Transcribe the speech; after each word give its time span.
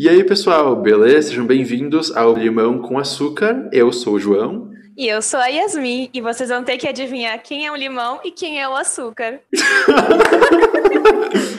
E 0.00 0.08
aí, 0.08 0.22
pessoal, 0.22 0.76
beleza? 0.76 1.30
Sejam 1.30 1.44
bem-vindos 1.44 2.16
ao 2.16 2.32
Limão 2.32 2.78
com 2.78 3.00
Açúcar. 3.00 3.68
Eu 3.72 3.90
sou 3.90 4.14
o 4.14 4.20
João. 4.20 4.70
E 4.96 5.08
eu 5.08 5.20
sou 5.20 5.40
a 5.40 5.48
Yasmin, 5.48 6.08
e 6.14 6.20
vocês 6.20 6.50
vão 6.50 6.62
ter 6.62 6.78
que 6.78 6.86
adivinhar 6.86 7.42
quem 7.42 7.66
é 7.66 7.72
o 7.72 7.74
limão 7.74 8.20
e 8.24 8.30
quem 8.30 8.62
é 8.62 8.68
o 8.68 8.76
açúcar. 8.76 9.40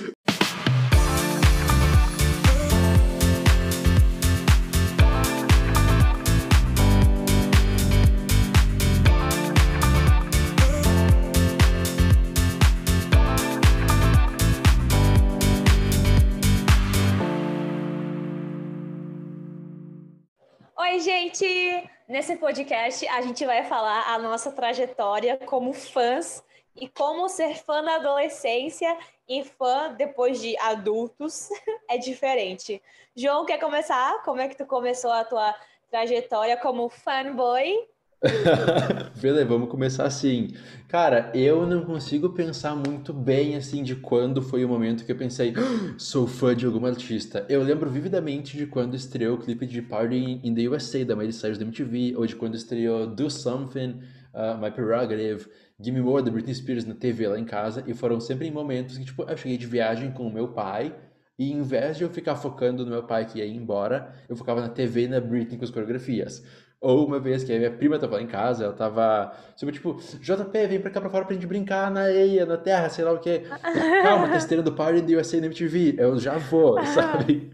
gente! 21.29 21.89
Nesse 22.07 22.35
podcast, 22.37 23.07
a 23.07 23.21
gente 23.21 23.45
vai 23.45 23.63
falar 23.63 24.11
a 24.11 24.17
nossa 24.17 24.51
trajetória 24.51 25.37
como 25.37 25.73
fãs 25.73 26.43
e 26.75 26.87
como 26.89 27.29
ser 27.29 27.55
fã 27.63 27.83
na 27.83 27.95
adolescência 27.95 28.97
e 29.27 29.43
fã 29.43 29.93
depois 29.93 30.41
de 30.41 30.57
adultos 30.57 31.49
é 31.87 31.99
diferente. 31.99 32.81
João, 33.15 33.45
quer 33.45 33.59
começar? 33.59 34.23
Como 34.23 34.41
é 34.41 34.47
que 34.47 34.57
tu 34.57 34.65
começou 34.65 35.11
a 35.11 35.23
tua 35.23 35.53
trajetória 35.91 36.57
como 36.57 36.89
fanboy 36.89 37.77
Beleza, 39.21 39.45
vamos 39.45 39.69
começar 39.69 40.03
assim. 40.03 40.49
Cara, 40.89 41.31
eu 41.33 41.65
não 41.65 41.85
consigo 41.85 42.31
pensar 42.31 42.75
muito 42.75 43.13
bem 43.13 43.55
assim 43.55 43.81
de 43.81 43.95
quando 43.95 44.41
foi 44.41 44.65
o 44.65 44.67
momento 44.67 45.05
que 45.05 45.11
eu 45.11 45.15
pensei, 45.15 45.53
ah, 45.55 45.95
sou 45.97 46.27
fã 46.27 46.53
de 46.53 46.65
algum 46.65 46.85
artista. 46.85 47.45
Eu 47.47 47.63
lembro 47.63 47.89
vividamente 47.89 48.57
de 48.57 48.65
quando 48.65 48.93
estreou 48.93 49.37
o 49.37 49.39
clipe 49.39 49.65
de 49.65 49.81
Party 49.81 50.41
in 50.43 50.53
the 50.53 50.67
USA 50.67 51.05
da 51.05 51.15
Miley 51.15 51.31
Cyrus 51.31 51.57
da 51.57 51.63
MTV, 51.63 52.15
ou 52.17 52.25
de 52.25 52.35
quando 52.35 52.55
estreou 52.55 53.07
Do 53.07 53.29
Something, 53.29 54.01
uh, 54.33 54.61
My 54.61 54.69
Prerogative, 54.69 55.47
Give 55.79 55.97
Me 55.97 56.01
More 56.03 56.21
da 56.21 56.29
Britney 56.29 56.55
Spears 56.55 56.83
na 56.83 56.95
TV 56.95 57.25
lá 57.29 57.39
em 57.39 57.45
casa, 57.45 57.85
e 57.87 57.93
foram 57.93 58.19
sempre 58.19 58.47
em 58.47 58.51
momentos 58.51 58.97
que 58.97 59.05
tipo, 59.05 59.23
eu 59.23 59.37
cheguei 59.37 59.57
de 59.57 59.65
viagem 59.65 60.11
com 60.11 60.27
o 60.27 60.33
meu 60.33 60.49
pai, 60.49 60.93
e 61.37 61.53
em 61.53 61.61
vez 61.61 61.95
de 61.95 62.03
eu 62.03 62.09
ficar 62.09 62.35
focando 62.35 62.83
no 62.83 62.91
meu 62.91 63.03
pai 63.03 63.25
que 63.25 63.39
ia 63.39 63.47
embora, 63.47 64.13
eu 64.27 64.35
focava 64.35 64.59
na 64.59 64.67
TV 64.67 65.03
e 65.03 65.07
na 65.07 65.21
Britney 65.21 65.57
com 65.57 65.63
as 65.63 65.71
coreografias. 65.71 66.43
Ou 66.81 67.05
uma 67.05 67.19
vez 67.19 67.43
que 67.43 67.51
a 67.51 67.57
minha 67.57 67.71
prima 67.71 67.99
tava 67.99 68.15
lá 68.15 68.21
em 68.21 68.27
casa, 68.27 68.63
ela 68.63 68.73
tava 68.73 69.33
tipo, 69.55 69.99
JP, 70.21 70.67
vem 70.67 70.79
pra 70.79 70.89
cá 70.89 71.01
pra 71.01 71.09
fora 71.09 71.25
pra 71.25 71.33
gente 71.33 71.45
brincar 71.45 71.91
na 71.91 72.03
areia, 72.03 72.45
na 72.45 72.57
terra, 72.57 72.89
sei 72.89 73.03
lá 73.03 73.11
o 73.11 73.19
quê. 73.19 73.43
Calma, 74.01 74.29
tá 74.29 74.37
esteira 74.37 74.63
do 74.63 74.71
Party 74.71 75.01
do 75.01 75.19
USA 75.19 75.41
na 75.41 75.47
MTV. 75.47 75.95
Eu 75.97 76.17
já 76.17 76.37
vou, 76.37 76.81
sabe? 76.85 77.51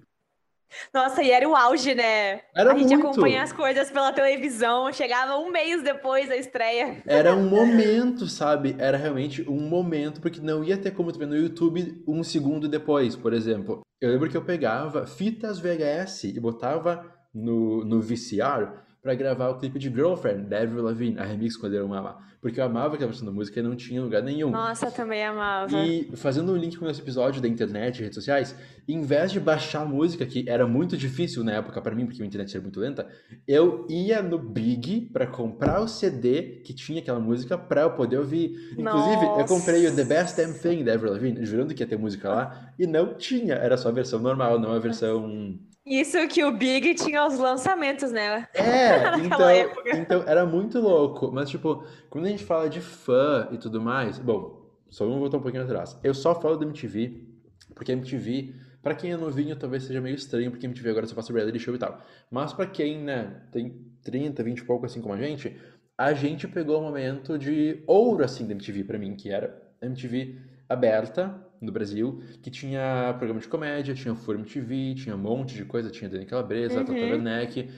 Nossa, 0.93 1.23
e 1.23 1.31
era 1.31 1.47
o 1.47 1.55
auge, 1.55 1.95
né? 1.95 2.41
Era 2.53 2.73
a 2.73 2.77
gente 2.77 2.95
muito. 2.95 3.07
acompanha 3.07 3.41
as 3.41 3.51
coisas 3.51 3.89
pela 3.89 4.11
televisão, 4.11 4.91
chegava 4.91 5.37
um 5.37 5.49
mês 5.49 5.81
depois 5.81 6.27
da 6.27 6.35
estreia. 6.35 7.01
Era 7.05 7.33
um 7.33 7.47
momento, 7.49 8.27
sabe? 8.27 8.75
Era 8.77 8.97
realmente 8.97 9.47
um 9.49 9.59
momento, 9.59 10.21
porque 10.21 10.39
não 10.39 10.63
ia 10.63 10.77
ter 10.77 10.91
como 10.91 11.11
tu 11.11 11.19
ver 11.19 11.27
no 11.27 11.35
YouTube 11.35 12.03
um 12.07 12.23
segundo 12.23 12.67
depois, 12.67 13.15
por 13.15 13.33
exemplo. 13.33 13.81
Eu 14.01 14.11
lembro 14.11 14.29
que 14.29 14.37
eu 14.37 14.43
pegava 14.43 15.05
fitas 15.05 15.59
VHS 15.59 16.25
e 16.25 16.39
botava 16.39 17.05
no, 17.33 17.83
no 17.83 18.01
VCR 18.01 18.85
para 19.05 19.13
gravar 19.13 19.49
o 19.49 19.59
clipe 19.59 19.77
de 19.77 19.87
Girlfriend, 19.87 20.47
da 20.47 20.63
Avril 20.63 20.81
Lavigne, 20.81 21.19
a 21.19 21.23
remix 21.23 21.55
quando 21.55 21.75
eu 21.75 21.85
amava. 21.85 22.17
Porque 22.41 22.59
eu 22.59 22.65
amava 22.65 22.95
aquela 22.95 23.11
versão 23.11 23.23
da 23.23 23.31
música 23.31 23.59
e 23.59 23.63
não 23.63 23.75
tinha 23.75 24.01
lugar 24.01 24.23
nenhum. 24.23 24.49
Nossa, 24.49 24.87
eu 24.87 24.91
também 24.91 25.23
amava. 25.23 25.77
E 25.77 26.09
fazendo 26.15 26.51
um 26.51 26.57
link 26.57 26.75
com 26.75 26.89
esse 26.89 27.01
episódio 27.01 27.39
da 27.39 27.47
internet, 27.47 28.01
redes 28.01 28.15
sociais, 28.15 28.55
em 28.87 29.03
vez 29.03 29.31
de 29.31 29.39
baixar 29.39 29.83
a 29.83 29.85
música, 29.85 30.25
que 30.25 30.49
era 30.49 30.65
muito 30.65 30.97
difícil 30.97 31.43
na 31.43 31.51
época 31.51 31.79
para 31.83 31.93
mim, 31.93 32.07
porque 32.07 32.23
a 32.23 32.25
internet 32.25 32.51
era 32.55 32.63
muito 32.63 32.79
lenta, 32.79 33.07
eu 33.47 33.85
ia 33.87 34.23
no 34.23 34.39
Big 34.39 35.01
para 35.13 35.27
comprar 35.27 35.81
o 35.81 35.87
CD 35.87 36.63
que 36.63 36.73
tinha 36.73 36.99
aquela 36.99 37.19
música 37.19 37.59
para 37.59 37.81
eu 37.81 37.91
poder 37.91 38.17
ouvir. 38.17 38.73
Inclusive, 38.75 39.23
Nossa. 39.23 39.41
eu 39.41 39.45
comprei 39.45 39.85
o 39.85 39.95
The 39.95 40.03
Best 40.03 40.35
Damn 40.35 40.53
Thing 40.53 40.83
da 40.83 40.95
Avril 40.95 41.11
Lavigne, 41.11 41.45
jurando 41.45 41.75
que 41.75 41.83
ia 41.83 41.87
ter 41.87 41.97
música 41.99 42.27
lá, 42.27 42.73
e 42.79 42.87
não 42.87 43.13
tinha, 43.13 43.53
era 43.53 43.77
só 43.77 43.89
a 43.89 43.91
versão 43.91 44.19
normal, 44.19 44.59
não 44.59 44.71
a 44.71 44.79
versão 44.79 45.59
isso 45.85 46.27
que 46.27 46.43
o 46.43 46.51
Big 46.51 46.95
tinha 46.95 47.25
os 47.25 47.37
lançamentos, 47.37 48.11
né? 48.11 48.47
É, 48.53 49.17
então, 49.23 49.49
época. 49.49 49.97
então 49.97 50.23
era 50.25 50.45
muito 50.45 50.79
louco. 50.79 51.31
Mas, 51.31 51.49
tipo, 51.49 51.85
quando 52.09 52.25
a 52.25 52.29
gente 52.29 52.43
fala 52.43 52.67
de 52.67 52.81
fã 52.81 53.47
e 53.51 53.57
tudo 53.57 53.79
mais, 53.79 54.17
bom, 54.17 54.65
só 54.89 55.05
vamos 55.05 55.19
voltar 55.19 55.37
um 55.37 55.41
pouquinho 55.41 55.63
atrás. 55.63 55.97
Eu 56.03 56.13
só 56.13 56.39
falo 56.39 56.57
da 56.57 56.65
MTV, 56.65 57.21
porque 57.75 57.91
a 57.91 57.95
MTV, 57.95 58.55
pra 58.81 58.95
quem 58.95 59.11
é 59.11 59.17
novinho, 59.17 59.55
talvez 59.55 59.83
seja 59.83 60.01
meio 60.01 60.15
estranho, 60.15 60.49
porque 60.49 60.65
a 60.65 60.69
MTV 60.69 60.89
agora 60.89 61.05
só 61.05 61.13
faz 61.13 61.29
reality 61.29 61.59
show 61.59 61.75
e 61.75 61.79
tal. 61.79 62.01
Mas 62.31 62.51
pra 62.51 62.65
quem, 62.65 63.03
né, 63.03 63.41
tem 63.51 63.85
30, 64.03 64.41
20 64.41 64.59
e 64.59 64.63
pouco 64.63 64.85
assim 64.85 65.01
como 65.01 65.13
a 65.13 65.17
gente, 65.17 65.55
a 65.97 66.13
gente 66.13 66.47
pegou 66.47 66.79
o 66.79 66.83
momento 66.83 67.37
de 67.37 67.83
ouro, 67.85 68.23
assim, 68.23 68.45
da 68.45 68.53
MTV 68.53 68.83
pra 68.85 68.97
mim, 68.97 69.15
que 69.15 69.29
era 69.29 69.61
MTV 69.81 70.37
aberta, 70.67 71.44
no 71.65 71.71
Brasil, 71.71 72.21
que 72.41 72.49
tinha 72.49 73.13
programa 73.17 73.39
de 73.41 73.47
comédia, 73.47 73.93
tinha 73.93 74.13
o 74.13 74.17
Furo 74.17 74.39
MTV, 74.39 74.95
tinha 74.95 75.15
um 75.15 75.19
monte 75.19 75.55
de 75.55 75.65
coisa, 75.65 75.89
tinha 75.89 76.09
Dani 76.09 76.25
Calabresa, 76.25 76.79
Uhum. 76.79 76.85
Tata 76.85 76.97
Werneck, 76.99 77.69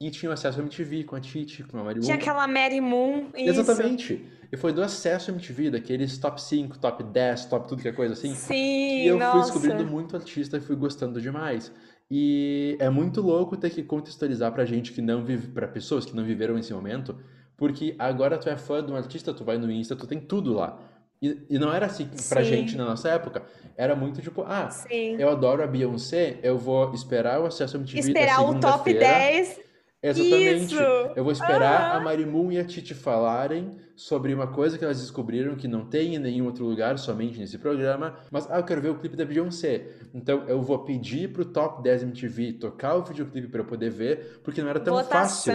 e 0.00 0.10
tinha 0.10 0.28
o 0.30 0.32
acesso 0.32 0.58
ao 0.58 0.64
MTV 0.64 1.04
com 1.04 1.14
a 1.16 1.20
Titi, 1.20 1.62
com 1.62 1.78
a 1.78 1.84
Mari 1.84 2.00
Tinha 2.00 2.14
Moon. 2.14 2.20
aquela 2.20 2.46
Mary 2.48 2.80
Moon. 2.80 3.26
Isso. 3.36 3.60
Exatamente. 3.60 4.24
E 4.52 4.56
foi 4.56 4.72
do 4.72 4.82
acesso 4.82 5.30
ao 5.30 5.36
MTV, 5.36 5.70
daqueles 5.70 6.18
top 6.18 6.40
5, 6.42 6.78
top 6.78 7.02
10, 7.04 7.46
top 7.46 7.68
tudo 7.68 7.80
que 7.82 7.88
é 7.88 7.92
coisa 7.92 8.12
assim. 8.14 8.34
Sim, 8.34 9.02
E 9.02 9.06
eu 9.06 9.16
fui 9.18 9.24
nossa. 9.26 9.52
descobrindo 9.52 9.84
muito 9.90 10.16
artista 10.16 10.56
e 10.56 10.60
fui 10.60 10.76
gostando 10.76 11.20
demais. 11.20 11.72
E 12.10 12.76
é 12.80 12.90
muito 12.90 13.20
louco 13.22 13.56
ter 13.56 13.70
que 13.70 13.82
contextualizar 13.82 14.52
pra 14.52 14.64
gente 14.64 14.92
que 14.92 15.00
não 15.00 15.24
vive, 15.24 15.48
pra 15.48 15.66
pessoas 15.66 16.04
que 16.04 16.14
não 16.14 16.22
viveram 16.22 16.58
esse 16.58 16.72
momento, 16.72 17.16
porque 17.56 17.94
agora 17.98 18.36
tu 18.36 18.48
é 18.48 18.56
fã 18.56 18.84
de 18.84 18.92
um 18.92 18.96
artista, 18.96 19.32
tu 19.32 19.42
vai 19.44 19.56
no 19.58 19.70
Insta, 19.70 19.96
tu 19.96 20.06
tem 20.06 20.20
tudo 20.20 20.52
lá. 20.52 20.78
E, 21.24 21.46
e 21.50 21.58
não 21.58 21.72
era 21.72 21.86
assim 21.86 22.06
pra 22.28 22.44
Sim. 22.44 22.50
gente 22.50 22.76
na 22.76 22.84
nossa 22.84 23.08
época. 23.08 23.42
Era 23.76 23.96
muito 23.96 24.20
tipo, 24.20 24.44
ah, 24.46 24.68
Sim. 24.70 25.16
eu 25.18 25.30
adoro 25.30 25.62
a 25.62 25.66
Beyoncé, 25.66 26.38
eu 26.42 26.58
vou 26.58 26.92
esperar 26.92 27.40
o 27.40 27.46
acesso 27.46 27.76
ao 27.76 27.80
MTV 27.82 28.12
da 28.12 28.20
Esperar 28.20 28.40
o 28.42 28.60
top 28.60 28.90
segunda-feira. 28.90 29.00
10. 29.00 29.60
Exatamente. 30.02 30.74
Isso! 30.74 30.82
Eu 31.16 31.24
vou 31.24 31.32
esperar 31.32 31.80
a 31.80 31.94
Aham. 31.94 32.04
Marimun 32.04 32.52
e 32.52 32.58
a 32.58 32.64
Titi 32.64 32.92
falarem 32.92 33.70
sobre 33.96 34.34
uma 34.34 34.46
coisa 34.48 34.76
que 34.76 34.84
elas 34.84 35.00
descobriram 35.00 35.54
que 35.56 35.66
não 35.66 35.86
tem 35.86 36.14
em 36.14 36.18
nenhum 36.18 36.44
outro 36.44 36.66
lugar, 36.66 36.98
somente 36.98 37.38
nesse 37.38 37.56
programa. 37.56 38.14
Mas, 38.30 38.46
ah, 38.50 38.58
eu 38.58 38.64
quero 38.64 38.82
ver 38.82 38.90
o 38.90 38.98
clipe 38.98 39.16
da 39.16 39.24
Beyoncé. 39.24 39.86
Então, 40.12 40.44
eu 40.46 40.60
vou 40.60 40.80
pedir 40.80 41.32
pro 41.32 41.46
Top 41.46 41.82
10 41.82 42.02
MTV 42.02 42.52
tocar 42.54 42.96
o 42.96 43.02
videoclipe 43.02 43.48
para 43.48 43.62
eu 43.62 43.64
poder 43.64 43.88
ver, 43.88 44.40
porque 44.44 44.60
não 44.60 44.68
era 44.68 44.78
tão 44.78 45.02
fácil. 45.04 45.54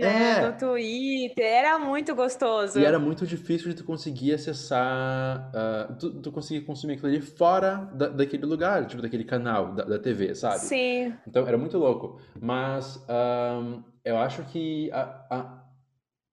Né? 0.00 0.38
É. 0.38 0.46
No 0.46 0.58
Twitter. 0.58 1.44
Era 1.44 1.78
muito 1.78 2.14
gostoso. 2.14 2.78
E 2.78 2.84
era 2.84 2.98
muito 2.98 3.26
difícil 3.26 3.68
de 3.70 3.76
tu 3.76 3.84
conseguir 3.84 4.34
acessar, 4.34 5.50
ah, 5.54 5.96
tu, 5.98 6.20
tu 6.20 6.32
conseguir 6.32 6.62
consumir 6.64 6.94
aquilo 6.94 7.08
ali 7.08 7.20
fora 7.20 7.90
da, 7.94 8.08
daquele 8.08 8.46
lugar, 8.46 8.86
tipo, 8.86 9.02
daquele 9.02 9.24
canal 9.24 9.74
da, 9.74 9.84
da 9.84 9.98
TV, 9.98 10.34
sabe? 10.34 10.60
Sim. 10.60 11.14
Então, 11.26 11.46
era 11.46 11.58
muito 11.58 11.78
louco. 11.78 12.20
Mas 12.40 13.02
ahn, 13.08 13.82
eu 14.04 14.18
acho 14.18 14.42
que 14.44 14.90
a, 14.92 15.26
a, 15.30 15.64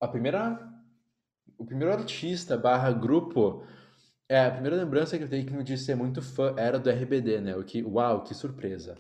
a 0.02 0.08
primeira... 0.08 0.60
O 1.58 1.66
primeiro 1.66 1.94
artista 1.94 2.58
barra 2.58 2.92
grupo... 2.92 3.64
É, 4.28 4.46
a 4.46 4.52
primeira 4.52 4.78
lembrança 4.78 5.18
que 5.18 5.26
eu 5.26 5.30
tenho 5.30 5.62
de 5.62 5.78
ser 5.78 5.94
muito 5.94 6.22
fã 6.22 6.56
era 6.58 6.80
do 6.80 6.90
RBD, 6.90 7.42
né? 7.42 7.56
O 7.58 7.64
que, 7.66 7.84
uau, 7.84 8.24
que 8.24 8.34
surpresa. 8.34 8.98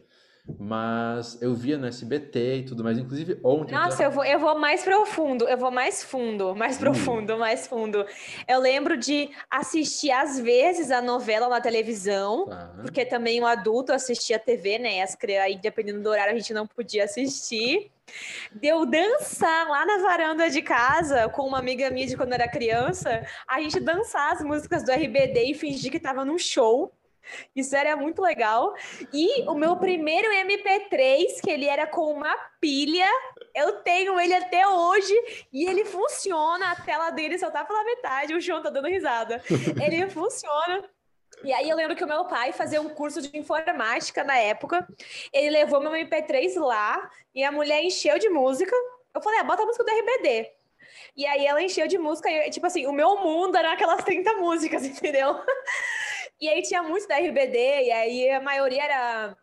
Mas 0.60 1.42
eu 1.42 1.54
via 1.54 1.78
no 1.78 1.88
SBT 1.88 2.58
e 2.58 2.64
tudo 2.66 2.84
mais. 2.84 2.98
Inclusive, 2.98 3.40
ontem... 3.44 3.74
Nossa, 3.74 3.98
tava- 3.98 4.04
eu 4.04 4.12
vou, 4.12 4.24
eu 4.26 4.40
vou 4.40 4.58
mais 4.60 4.84
profundo, 4.84 5.48
eu 5.48 5.58
vou 5.58 5.72
mais 5.72 6.04
fundo, 6.04 6.56
mais 6.56 6.78
Hum. 6.78 6.80
profundo, 6.80 7.38
mais 7.38 7.68
fundo. 7.68 8.06
Eu 8.48 8.60
lembro 8.60 8.98
de 8.98 9.30
assistir, 9.50 10.12
às 10.12 10.40
vezes, 10.40 10.92
a 10.92 11.02
novela 11.02 11.48
na 11.50 11.62
televisão, 11.62 12.48
Tá. 12.48 12.72
porque 12.82 13.06
também 13.06 13.42
o 13.42 13.46
adulto 13.46 13.94
assistia 13.94 14.38
TV, 14.40 14.78
né? 14.80 15.02
As 15.02 15.16
crianças, 15.16 15.46
aí, 15.46 15.58
dependendo 15.58 16.02
do 16.02 16.10
horário, 16.10 16.34
a 16.34 16.38
gente 16.38 16.54
não 16.54 16.66
podia 16.68 17.04
assistir. 17.06 17.92
De 18.52 18.68
eu 18.68 18.86
dançar 18.86 19.70
lá 19.70 19.86
na 19.86 20.00
varanda 20.00 20.50
de 20.50 20.62
casa 20.62 21.30
com 21.30 21.44
uma 21.44 21.60
amiga 21.60 21.90
minha 21.90 22.06
de 22.06 22.18
quando 22.18 22.34
era 22.34 22.46
criança, 22.48 23.26
a 23.48 23.62
gente 23.62 23.80
dançar 23.80 24.34
as 24.34 24.44
músicas 24.44 24.84
do 24.84 24.92
RBD 24.92 25.46
e 25.46 25.54
fingir 25.54 25.90
que 25.90 26.00
tava 26.00 26.26
num 26.26 26.38
show. 26.38 26.92
Isso 27.56 27.76
era 27.76 27.96
muito 27.96 28.22
legal. 28.22 28.74
E 29.14 29.44
o 29.50 29.54
meu 29.54 29.76
primeiro 29.76 30.28
MP3, 30.30 31.42
que 31.42 31.50
ele 31.50 31.68
era 31.68 31.88
com 31.88 32.12
uma 32.14 32.36
pilha, 32.60 33.08
eu 33.56 33.82
tenho 33.84 34.20
ele 34.20 34.34
até 34.34 34.68
hoje 34.68 35.14
e 35.52 35.66
ele 35.66 35.86
funciona. 35.86 36.72
A 36.72 36.76
tela 36.76 37.10
dele 37.12 37.38
só 37.38 37.50
tá 37.50 37.64
pela 37.64 37.84
metade, 37.84 38.34
o 38.34 38.42
João 38.42 38.62
tá 38.62 38.70
dando 38.70 38.88
risada. 38.88 39.42
Ele 39.84 40.10
funciona. 40.10 40.84
E 41.44 41.52
aí 41.52 41.70
eu 41.70 41.76
lembro 41.76 41.96
que 41.96 42.04
o 42.04 42.08
meu 42.08 42.26
pai 42.26 42.52
fazia 42.52 42.82
um 42.82 42.90
curso 42.90 43.22
de 43.22 43.36
informática 43.38 44.24
na 44.24 44.38
época. 44.38 44.88
Ele 45.34 45.50
levou 45.50 45.82
meu 45.82 45.92
MP3 45.92 46.60
lá 46.60 47.10
e 47.34 47.44
a 47.44 47.52
mulher 47.52 47.84
encheu 47.84 48.20
de 48.20 48.30
música. 48.30 48.76
Eu 49.14 49.22
falei, 49.22 49.40
ah, 49.40 49.44
bota 49.44 49.64
a 49.64 49.66
música 49.66 49.84
do 49.84 49.92
RBD. 49.92 50.52
E 51.16 51.26
aí 51.26 51.46
ela 51.46 51.62
encheu 51.62 51.88
de 51.88 51.98
música, 51.98 52.30
e, 52.30 52.50
tipo 52.50 52.66
assim, 52.66 52.86
o 52.86 52.94
meu 52.94 53.18
mundo 53.18 53.58
era 53.58 53.74
aquelas 53.74 54.04
30 54.04 54.34
músicas, 54.36 54.86
entendeu? 54.86 55.42
E 56.42 56.50
aí 56.50 56.62
tinha 56.64 56.84
muito 56.84 57.08
da 57.08 57.18
RBD, 57.18 57.58
e 57.58 57.92
aí 57.92 58.30
a 58.32 58.42
maioria 58.42 58.84
era 58.84 59.38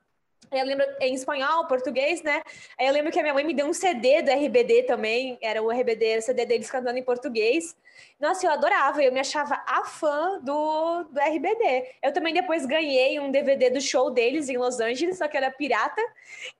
eu 0.50 0.64
lembro 0.64 0.86
em 1.00 1.14
espanhol, 1.14 1.66
português, 1.66 2.22
né? 2.22 2.42
Aí 2.78 2.86
eu 2.86 2.92
lembro 2.92 3.12
que 3.12 3.18
a 3.18 3.22
minha 3.22 3.34
mãe 3.34 3.44
me 3.44 3.52
deu 3.52 3.66
um 3.66 3.72
CD 3.74 4.22
do 4.22 4.30
RBD 4.30 4.84
também, 4.84 5.38
era 5.42 5.62
o 5.62 5.70
RBD, 5.70 6.18
o 6.18 6.22
CD 6.22 6.46
deles 6.46 6.70
cantando 6.70 6.98
em 6.98 7.02
português. 7.02 7.76
Nossa, 8.18 8.46
eu 8.46 8.50
adorava, 8.50 9.02
eu 9.02 9.12
me 9.12 9.20
achava 9.20 9.62
a 9.66 9.84
fã 9.84 10.40
do, 10.40 11.04
do 11.04 11.20
RBD. 11.20 11.96
Eu 12.02 12.12
também 12.12 12.32
depois 12.32 12.64
ganhei 12.64 13.20
um 13.20 13.30
DVD 13.30 13.70
do 13.70 13.80
show 13.80 14.10
deles 14.10 14.48
em 14.48 14.56
Los 14.56 14.80
Angeles, 14.80 15.18
só 15.18 15.28
que 15.28 15.36
era 15.36 15.50
pirata. 15.50 16.00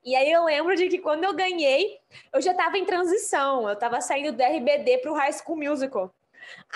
E 0.05 0.15
aí 0.15 0.31
eu 0.31 0.45
lembro 0.45 0.77
de 0.77 0.89
que 0.89 0.99
quando 0.99 1.25
eu 1.25 1.35
ganhei, 1.35 1.99
eu 2.33 2.43
já 2.43 2.51
estava 2.51 2.77
em 2.77 2.85
transição, 2.85 3.67
eu 3.67 3.75
estava 3.75 4.01
saindo 4.01 4.33
do 4.33 4.43
RBD 4.43 4.99
para 4.99 5.13
o 5.13 5.15
High 5.15 5.33
School 5.33 5.57
Musical. 5.57 6.13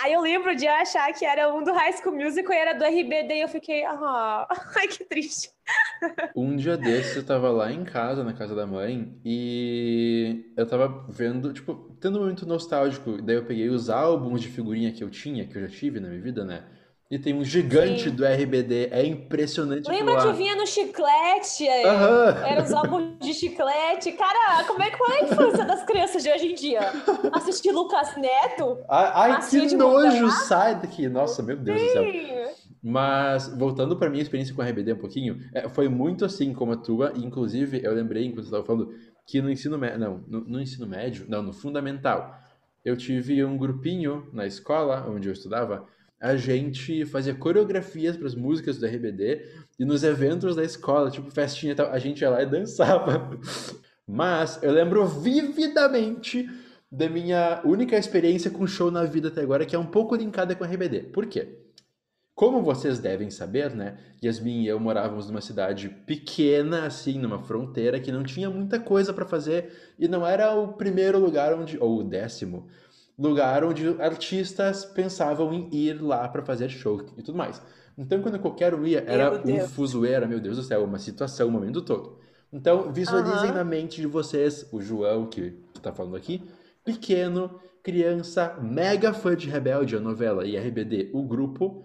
Aí 0.03 0.13
eu 0.13 0.21
lembro 0.21 0.55
de 0.55 0.67
achar 0.67 1.13
que 1.13 1.25
era 1.25 1.53
um 1.53 1.63
do 1.63 1.73
High 1.73 1.93
School 1.93 2.17
Musical 2.17 2.53
e 2.53 2.59
era 2.59 2.73
do 2.75 2.85
RBD 2.85 3.35
e 3.35 3.43
eu 3.43 3.49
fiquei, 3.49 3.85
ah, 3.85 4.47
ai 4.77 4.89
que 4.89 5.05
triste. 5.05 5.51
Um 6.35 6.57
dia 6.57 6.77
desses 6.77 7.17
eu 7.17 7.25
tava 7.25 7.51
lá 7.51 7.73
em 7.73 7.85
casa, 7.85 8.25
na 8.25 8.33
casa 8.33 8.55
da 8.55 8.67
mãe, 8.67 9.19
e 9.25 10.53
eu 10.57 10.67
tava 10.67 11.07
vendo, 11.09 11.53
tipo, 11.53 11.97
tendo 12.01 12.19
um 12.19 12.23
momento 12.23 12.47
nostálgico. 12.47 13.21
Daí 13.23 13.37
eu 13.37 13.45
peguei 13.45 13.69
os 13.69 13.89
álbuns 13.89 14.41
de 14.41 14.49
figurinha 14.49 14.93
que 14.93 15.05
eu 15.05 15.11
tinha, 15.11 15.47
que 15.47 15.57
eu 15.57 15.63
já 15.63 15.69
tive 15.69 16.01
na 16.01 16.09
minha 16.09 16.21
vida, 16.21 16.45
né? 16.45 16.65
E 17.12 17.19
tem 17.19 17.35
um 17.35 17.44
gigante 17.44 18.05
Sim. 18.05 18.17
do 18.17 18.25
RBD. 18.25 18.88
É 18.91 19.05
impressionante. 19.05 19.87
Lembra 19.87 20.17
que 20.23 20.32
vinha 20.32 20.56
no 20.56 20.67
chiclete? 20.67 21.64
Uhum. 21.64 22.43
Era 22.43 22.62
os 22.62 22.73
álbuns 22.73 23.19
de 23.20 23.35
chiclete. 23.35 24.12
Cara, 24.12 24.64
como 24.64 24.82
é 24.82 24.91
que 24.91 24.97
foi 24.97 25.19
a 25.19 25.25
infância 25.25 25.62
das 25.62 25.85
crianças 25.85 26.23
de 26.23 26.31
hoje 26.31 26.47
em 26.47 26.55
dia? 26.55 26.81
Assistir 27.31 27.70
Lucas 27.70 28.17
Neto? 28.17 28.79
Ai, 28.88 29.35
ai 29.35 29.47
que 29.47 29.76
nojo! 29.76 30.31
Sai 30.31 30.81
daqui. 30.81 31.06
Nossa, 31.06 31.43
meu 31.43 31.55
Deus 31.55 31.79
Sim. 31.79 31.87
do 31.87 31.93
céu. 31.93 32.55
Mas, 32.82 33.47
voltando 33.59 33.94
para 33.94 34.09
minha 34.09 34.23
experiência 34.23 34.55
com 34.55 34.62
a 34.62 34.64
RBD 34.64 34.94
um 34.94 34.99
pouquinho, 34.99 35.38
é, 35.53 35.69
foi 35.69 35.91
muito 35.91 36.25
assim 36.25 36.55
como 36.55 36.73
a 36.73 36.76
tua. 36.79 37.12
Inclusive, 37.14 37.82
eu 37.85 37.93
lembrei, 37.93 38.25
enquanto 38.25 38.44
você 38.44 38.49
estava 38.49 38.64
falando, 38.64 38.91
que 39.26 39.43
no 39.43 39.50
ensino 39.50 39.76
médio. 39.76 39.99
Não, 39.99 40.25
no, 40.26 40.41
no 40.41 40.61
ensino 40.62 40.87
médio, 40.87 41.26
não, 41.29 41.43
no 41.43 41.53
fundamental. 41.53 42.35
Eu 42.82 42.97
tive 42.97 43.44
um 43.44 43.59
grupinho 43.59 44.31
na 44.32 44.47
escola 44.47 45.06
onde 45.06 45.29
eu 45.29 45.32
estudava 45.35 45.87
a 46.23 46.37
gente 46.37 47.05
fazia 47.05 47.35
coreografias 47.35 48.17
para 48.17 48.29
as 48.29 48.35
músicas 48.37 48.79
do 48.79 48.87
RBD 48.87 49.45
e 49.77 49.85
nos 49.85 50.05
eventos 50.05 50.55
da 50.55 50.63
escola, 50.63 51.11
tipo 51.11 51.29
festinha 51.33 51.73
e 51.73 51.75
tal, 51.75 51.91
a 51.91 51.99
gente 51.99 52.21
ia 52.21 52.31
lá 52.31 52.41
e 52.41 52.47
dançava. 52.47 53.29
Mas 54.07 54.63
eu 54.63 54.71
lembro 54.71 55.05
vividamente 55.05 56.49
da 56.91 57.09
minha 57.09 57.61
única 57.65 57.97
experiência 57.97 58.53
com 58.53 58.69
show 58.69 58.89
na 58.89 59.03
vida 59.03 59.29
até 59.29 59.41
agora, 59.41 59.67
que 59.67 59.75
é 59.75 59.79
um 59.79 59.87
pouco 59.87 60.15
linkada 60.15 60.55
com 60.55 60.63
a 60.63 60.67
RBD. 60.69 61.11
Por 61.13 61.27
quê? 61.27 61.59
Como 62.37 62.63
vocês 62.63 63.01
devem 63.01 63.29
saber, 63.29 63.75
né? 63.75 63.99
Yasmin 64.23 64.63
e 64.63 64.69
eu 64.69 64.79
morávamos 64.79 65.27
numa 65.27 65.41
cidade 65.41 65.89
pequena, 65.89 66.87
assim, 66.87 67.19
numa 67.19 67.41
fronteira, 67.41 67.99
que 67.99 68.13
não 68.13 68.23
tinha 68.23 68.49
muita 68.49 68.79
coisa 68.79 69.13
para 69.13 69.27
fazer 69.27 69.73
e 69.99 70.07
não 70.07 70.25
era 70.25 70.55
o 70.55 70.75
primeiro 70.75 71.19
lugar 71.19 71.53
onde, 71.53 71.77
ou 71.79 71.99
o 71.99 72.05
décimo, 72.05 72.69
lugar 73.19 73.64
onde 73.64 73.88
artistas 74.00 74.85
pensavam 74.85 75.53
em 75.53 75.69
ir 75.73 76.03
lá 76.03 76.29
para 76.29 76.43
fazer 76.43 76.69
show 76.69 77.05
e 77.17 77.23
tudo 77.23 77.37
mais. 77.37 77.61
Então, 77.97 78.23
quando 78.23 78.38
qualquer 78.38 78.75
um 78.75 78.87
ia, 78.87 79.05
era 79.06 79.43
um 79.44 79.69
fuzueira, 79.69 80.26
meu 80.26 80.41
Deus 80.41 80.56
do 80.56 80.62
céu, 80.62 80.85
uma 80.85 80.99
situação, 80.99 81.49
um 81.49 81.50
momento 81.50 81.82
todo. 81.82 82.19
Então, 82.53 82.93
visualizem 82.93 83.50
uhum. 83.50 83.56
na 83.56 83.64
mente 83.64 84.00
de 84.00 84.06
vocês 84.06 84.67
o 84.73 84.81
João, 84.81 85.26
que, 85.26 85.53
que 85.73 85.81
tá 85.81 85.93
falando 85.93 86.17
aqui, 86.17 86.43
pequeno, 86.85 87.61
criança, 87.82 88.59
mega 88.61 89.12
fã 89.12 89.37
de 89.37 89.49
Rebelde, 89.49 89.97
a 89.97 90.00
novela, 90.00 90.47
e 90.47 90.56
RBD, 90.56 91.11
o 91.12 91.23
grupo, 91.23 91.85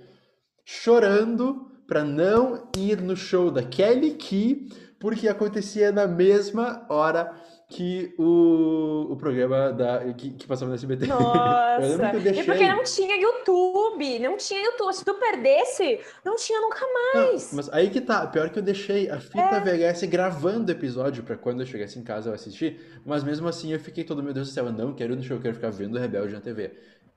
chorando 0.64 1.72
para 1.88 2.04
não 2.04 2.68
ir 2.76 3.02
no 3.02 3.16
show 3.16 3.50
da 3.50 3.64
Kelly 3.64 4.12
Key, 4.12 4.68
porque 5.00 5.28
acontecia 5.28 5.92
na 5.92 6.08
mesma 6.08 6.86
hora 6.90 7.34
que 7.70 8.16
o, 8.18 9.08
o 9.12 9.16
programa 9.18 9.74
da, 9.74 10.14
que, 10.14 10.32
que 10.32 10.48
passava 10.48 10.70
no 10.70 10.76
SBT. 10.76 11.06
Nossa! 11.06 11.82
eu 11.84 11.90
lembro 11.90 12.10
que 12.12 12.16
eu 12.16 12.22
deixei... 12.22 12.44
E 12.44 12.46
porque 12.46 12.68
não 12.68 12.84
tinha 12.84 13.22
YouTube, 13.22 14.20
não 14.20 14.38
tinha 14.38 14.64
YouTube. 14.64 14.94
Se 14.94 15.04
tu 15.04 15.14
perdesse, 15.16 16.00
não 16.24 16.38
tinha 16.38 16.62
nunca 16.62 16.80
mais. 17.14 17.52
Não, 17.52 17.58
mas 17.58 17.70
aí 17.74 17.90
que 17.90 18.00
tá, 18.00 18.26
pior 18.28 18.50
que 18.50 18.60
eu 18.60 18.64
deixei 18.64 19.10
a 19.10 19.20
fita 19.20 19.42
é. 19.42 19.92
VHS 19.92 20.04
gravando 20.04 20.72
o 20.72 20.76
episódio 20.76 21.24
pra 21.24 21.36
quando 21.36 21.60
eu 21.60 21.66
chegasse 21.66 22.00
em 22.00 22.04
casa 22.04 22.30
eu 22.30 22.34
assistir, 22.34 22.80
mas 23.06 23.22
mesmo 23.24 23.48
assim 23.50 23.74
eu 23.74 23.80
fiquei 23.80 24.06
todo, 24.06 24.24
meu 24.24 24.34
Deus 24.34 24.48
do 24.48 24.54
céu, 24.54 24.66
eu 24.68 24.72
não 24.72 24.94
quero 24.94 25.16
no 25.16 25.22
show, 25.22 25.36
eu 25.36 25.42
quero 25.42 25.56
ficar 25.56 25.70
vendo 25.70 26.00
Rebelde 26.00 26.34
na 26.34 26.40
TV. 26.40 26.72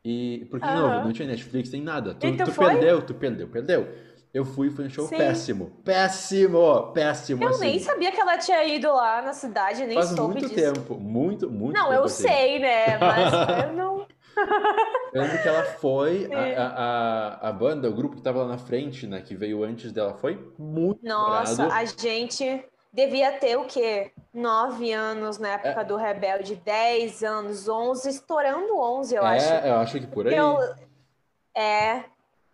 E, 0.05 0.47
porque, 0.51 0.67
de 0.67 0.75
novo, 0.75 1.05
não 1.05 1.13
tinha 1.13 1.29
Netflix, 1.29 1.71
nem 1.71 1.83
nada. 1.83 2.15
Tu, 2.15 2.37
tu 2.37 2.53
perdeu, 2.53 3.03
tu 3.03 3.15
perdeu, 3.15 3.49
perdeu. 3.49 3.87
Eu 4.33 4.45
fui, 4.45 4.71
foi 4.71 4.87
um 4.87 4.91
show 4.91 5.07
Sim. 5.09 5.17
péssimo. 5.17 5.73
Péssimo! 5.85 6.93
Péssimo, 6.93 7.43
Eu 7.43 7.49
assim. 7.49 7.61
nem 7.61 7.79
sabia 7.81 8.13
que 8.13 8.21
ela 8.21 8.39
tinha 8.39 8.65
ido 8.65 8.89
lá 8.93 9.21
na 9.23 9.33
cidade, 9.33 9.85
nem 9.85 9.97
Faz 9.97 10.11
soube 10.11 10.41
muito 10.41 10.55
disso. 10.55 10.73
tempo, 10.73 10.95
muito, 10.95 11.51
muito 11.51 11.77
Não, 11.77 11.87
tempo 11.89 11.95
eu 11.95 12.05
assim. 12.05 12.23
sei, 12.23 12.59
né? 12.61 12.99
Mas 12.99 13.33
eu 13.67 13.73
não... 13.73 14.07
Eu 15.13 15.23
lembro 15.23 15.43
que 15.43 15.49
ela 15.49 15.65
foi, 15.65 16.29
é. 16.31 16.57
a, 16.57 16.67
a, 16.67 17.49
a, 17.49 17.53
banda, 17.53 17.89
o 17.89 17.93
grupo 17.93 18.17
que 18.17 18.23
tava 18.23 18.43
lá 18.43 18.49
na 18.49 18.59
frente, 18.59 19.07
né, 19.07 19.21
que 19.21 19.35
veio 19.35 19.65
antes 19.65 19.91
dela, 19.91 20.15
foi 20.15 20.53
muito 20.57 21.05
Nossa, 21.05 21.67
a 21.67 21.85
gente 21.85 22.65
devia 22.93 23.33
ter 23.33 23.57
o 23.57 23.65
quê? 23.65 24.13
Nove 24.33 24.93
anos 24.93 25.39
na 25.39 25.49
época 25.49 25.81
é. 25.81 25.85
do 25.85 25.97
Rebelde, 25.97 26.55
dez 26.65 27.25
anos, 27.25 27.69
onze, 27.69 28.09
estourando 28.09 28.79
onze, 28.79 29.17
eu 29.17 29.25
é, 29.25 29.37
acho. 29.37 29.53
É, 29.53 29.71
eu 29.71 29.77
acho 29.77 30.01
que 30.01 30.07
por 30.07 30.29
aí. 30.29 30.37
Eu, 30.37 30.57
é, 31.57 32.05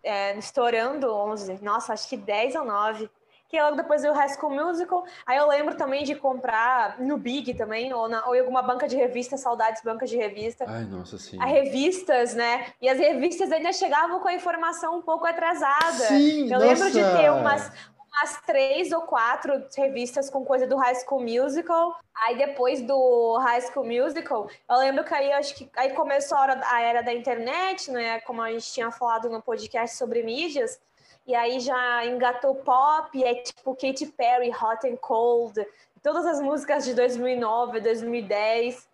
é, 0.07 0.37
estourando 0.37 1.13
11, 1.13 1.59
nossa, 1.61 1.93
acho 1.93 2.07
que 2.07 2.17
10 2.17 2.55
ou 2.55 2.65
9. 2.65 3.09
Que 3.49 3.61
logo 3.61 3.77
depois 3.77 4.01
do 4.01 4.11
High 4.11 4.27
School 4.29 4.53
Musical. 4.53 5.05
Aí 5.25 5.37
eu 5.37 5.47
lembro 5.47 5.75
também 5.75 6.03
de 6.03 6.13
comprar 6.15 6.99
no 6.99 7.17
Big 7.17 7.53
também, 7.53 7.93
ou, 7.93 8.09
na, 8.09 8.25
ou 8.27 8.35
em 8.35 8.39
alguma 8.39 8.61
banca 8.61 8.89
de 8.89 8.97
revista, 8.97 9.37
saudades 9.37 9.81
banca 9.81 10.05
de 10.05 10.17
revista. 10.17 10.65
Ai, 10.67 10.83
nossa, 10.83 11.17
sim. 11.17 11.41
A 11.41 11.45
revistas, 11.45 12.33
né? 12.33 12.73
E 12.81 12.89
as 12.89 12.99
revistas 12.99 13.49
ainda 13.49 13.71
chegavam 13.71 14.19
com 14.19 14.27
a 14.27 14.33
informação 14.33 14.97
um 14.97 15.01
pouco 15.01 15.25
atrasada. 15.25 16.07
Sim, 16.07 16.51
eu 16.51 16.59
nossa. 16.59 16.65
lembro 16.65 16.91
de 16.91 16.99
ter 16.99 17.31
umas, 17.31 17.71
umas 18.17 18.41
três 18.41 18.91
ou 18.91 19.01
quatro 19.03 19.63
revistas 19.75 20.29
com 20.29 20.43
coisa 20.43 20.65
do 20.65 20.75
High 20.75 20.95
School 20.95 21.21
Musical. 21.21 21.95
Aí 22.15 22.37
depois 22.37 22.81
do 22.81 23.37
High 23.37 23.61
School 23.61 23.85
Musical, 23.85 24.49
eu 24.67 24.77
lembro 24.77 25.03
que 25.03 25.13
aí 25.13 25.31
acho 25.31 25.55
que 25.55 25.69
aí 25.75 25.93
começou 25.93 26.37
a, 26.37 26.41
hora, 26.41 26.61
a 26.65 26.81
era 26.81 27.01
da 27.01 27.13
internet, 27.13 27.91
né? 27.91 28.19
Como 28.21 28.41
a 28.41 28.51
gente 28.51 28.71
tinha 28.71 28.91
falado 28.91 29.29
no 29.29 29.41
podcast 29.41 29.95
sobre 29.95 30.23
mídias. 30.23 30.79
E 31.27 31.35
aí 31.35 31.59
já 31.59 32.05
engatou 32.05 32.55
pop, 32.55 33.23
é 33.23 33.35
tipo 33.35 33.75
Katy 33.75 34.07
Perry, 34.07 34.49
Hot 34.49 34.87
and 34.87 34.95
Cold, 34.95 35.65
todas 36.01 36.25
as 36.25 36.41
músicas 36.41 36.85
de 36.85 36.93
2009, 36.93 37.81
2010. 37.81 38.87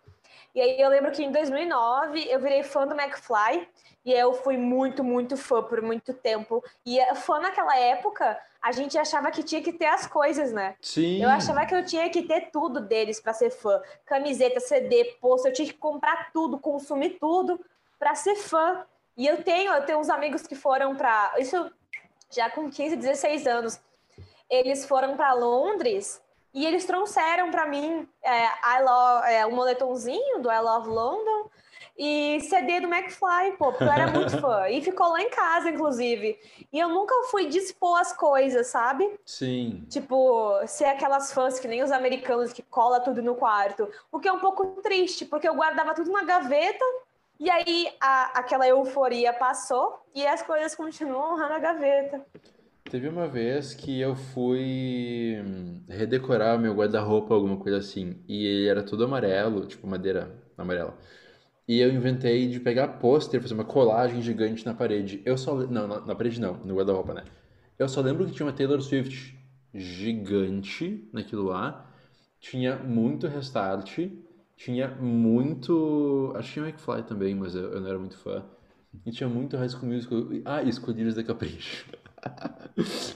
E 0.54 0.60
aí 0.60 0.80
eu 0.80 0.88
lembro 0.88 1.10
que 1.10 1.24
em 1.24 1.32
2009 1.32 2.28
eu 2.30 2.38
virei 2.38 2.62
fã 2.62 2.86
do 2.86 2.94
McFly 2.94 3.68
e 4.04 4.12
eu 4.12 4.32
fui 4.34 4.56
muito, 4.56 5.02
muito 5.02 5.36
fã 5.36 5.62
por 5.62 5.82
muito 5.82 6.14
tempo. 6.14 6.62
E 6.86 6.98
fã 7.16 7.40
naquela 7.40 7.76
época, 7.76 8.38
a 8.62 8.70
gente 8.70 8.96
achava 8.96 9.30
que 9.30 9.42
tinha 9.42 9.60
que 9.60 9.72
ter 9.72 9.86
as 9.86 10.06
coisas, 10.06 10.52
né? 10.52 10.76
Sim. 10.80 11.22
Eu 11.22 11.28
achava 11.28 11.66
que 11.66 11.74
eu 11.74 11.84
tinha 11.84 12.08
que 12.08 12.22
ter 12.22 12.50
tudo 12.52 12.80
deles 12.80 13.20
para 13.20 13.32
ser 13.32 13.50
fã. 13.50 13.82
Camiseta, 14.06 14.60
CD, 14.60 15.16
post, 15.20 15.48
eu 15.48 15.52
tinha 15.52 15.66
que 15.66 15.74
comprar 15.74 16.30
tudo, 16.32 16.58
consumir 16.58 17.18
tudo 17.18 17.58
para 17.98 18.14
ser 18.14 18.36
fã. 18.36 18.86
E 19.16 19.26
eu 19.26 19.42
tenho, 19.42 19.72
eu 19.72 19.84
tenho 19.84 19.98
uns 19.98 20.08
amigos 20.10 20.46
que 20.46 20.54
foram 20.54 20.94
para 20.94 21.34
isso 21.38 21.70
já 22.30 22.48
com 22.48 22.70
15, 22.70 22.96
16 22.96 23.46
anos. 23.46 23.80
Eles 24.48 24.84
foram 24.84 25.16
para 25.16 25.32
Londres 25.32 26.22
e 26.54 26.64
eles 26.64 26.84
trouxeram 26.84 27.50
para 27.50 27.66
mim 27.66 28.08
é, 28.22 28.80
love, 28.80 29.28
é, 29.28 29.44
um 29.44 29.54
moletomzinho 29.54 30.40
do 30.40 30.50
I 30.50 30.60
Love 30.60 30.88
London 30.88 31.50
e 31.96 32.40
CD 32.42 32.80
do 32.80 32.88
McFly, 32.88 33.56
pô, 33.56 33.70
porque 33.70 33.84
eu 33.84 33.92
era 33.92 34.10
muito 34.10 34.38
fã. 34.40 34.68
E 34.68 34.82
ficou 34.82 35.08
lá 35.08 35.20
em 35.20 35.30
casa, 35.30 35.70
inclusive. 35.70 36.38
E 36.72 36.78
eu 36.78 36.88
nunca 36.88 37.14
fui 37.30 37.46
dispor 37.46 38.00
as 38.00 38.12
coisas, 38.12 38.66
sabe? 38.68 39.18
Sim. 39.24 39.84
Tipo, 39.88 40.60
ser 40.66 40.86
aquelas 40.86 41.32
fãs 41.32 41.58
que 41.58 41.68
nem 41.68 41.82
os 41.82 41.92
americanos 41.92 42.52
que 42.52 42.62
cola 42.62 43.00
tudo 43.00 43.22
no 43.22 43.34
quarto. 43.34 43.88
O 44.10 44.18
que 44.18 44.28
é 44.28 44.32
um 44.32 44.40
pouco 44.40 44.80
triste, 44.82 45.24
porque 45.24 45.48
eu 45.48 45.54
guardava 45.54 45.94
tudo 45.94 46.10
na 46.10 46.24
gaveta. 46.24 46.84
E 47.38 47.50
aí 47.50 47.92
a, 48.00 48.38
aquela 48.38 48.66
euforia 48.66 49.32
passou 49.32 50.00
e 50.14 50.24
as 50.26 50.42
coisas 50.42 50.74
continuam 50.74 51.32
honrando 51.32 51.54
a 51.54 51.58
gaveta. 51.58 52.24
Teve 52.90 53.08
uma 53.08 53.26
vez 53.26 53.74
que 53.74 53.98
eu 54.00 54.14
fui 54.14 55.36
redecorar 55.88 56.58
meu 56.58 56.74
guarda-roupa, 56.74 57.34
alguma 57.34 57.56
coisa 57.56 57.78
assim, 57.78 58.22
e 58.28 58.44
ele 58.44 58.68
era 58.68 58.82
todo 58.82 59.04
amarelo, 59.04 59.66
tipo 59.66 59.86
madeira 59.86 60.30
amarela. 60.56 60.96
E 61.68 61.80
eu 61.80 61.92
inventei 61.92 62.48
de 62.48 62.60
pegar 62.60 62.88
pôster, 62.98 63.40
fazer 63.42 63.54
uma 63.54 63.64
colagem 63.64 64.22
gigante 64.22 64.66
na 64.66 64.74
parede. 64.74 65.22
Eu 65.24 65.38
só. 65.38 65.56
Não, 65.66 65.88
na, 65.88 66.00
na 66.02 66.14
parede 66.14 66.40
não, 66.40 66.54
no 66.64 66.76
guarda-roupa, 66.76 67.14
né? 67.14 67.24
Eu 67.78 67.88
só 67.88 68.00
lembro 68.02 68.26
que 68.26 68.32
tinha 68.32 68.46
uma 68.46 68.52
Taylor 68.52 68.80
Swift 68.82 69.36
gigante 69.74 71.08
naquilo 71.12 71.44
lá. 71.44 71.90
Tinha 72.40 72.76
muito 72.76 73.26
restart. 73.28 73.98
Tinha 74.56 74.88
muito. 74.96 76.32
Acho 76.36 76.48
que 76.48 76.54
tinha 76.54 76.66
McFly 76.68 77.02
também, 77.04 77.34
mas 77.34 77.54
eu, 77.54 77.72
eu 77.72 77.80
não 77.80 77.88
era 77.88 77.98
muito 77.98 78.18
fã. 78.18 78.44
E 79.06 79.10
tinha 79.12 79.28
muito 79.28 79.56
High 79.56 79.70
School 79.70 79.88
Musical. 79.92 80.28
Ah, 80.44 80.62
Escolhidos 80.62 81.14
da 81.14 81.24
Capricho. 81.24 81.86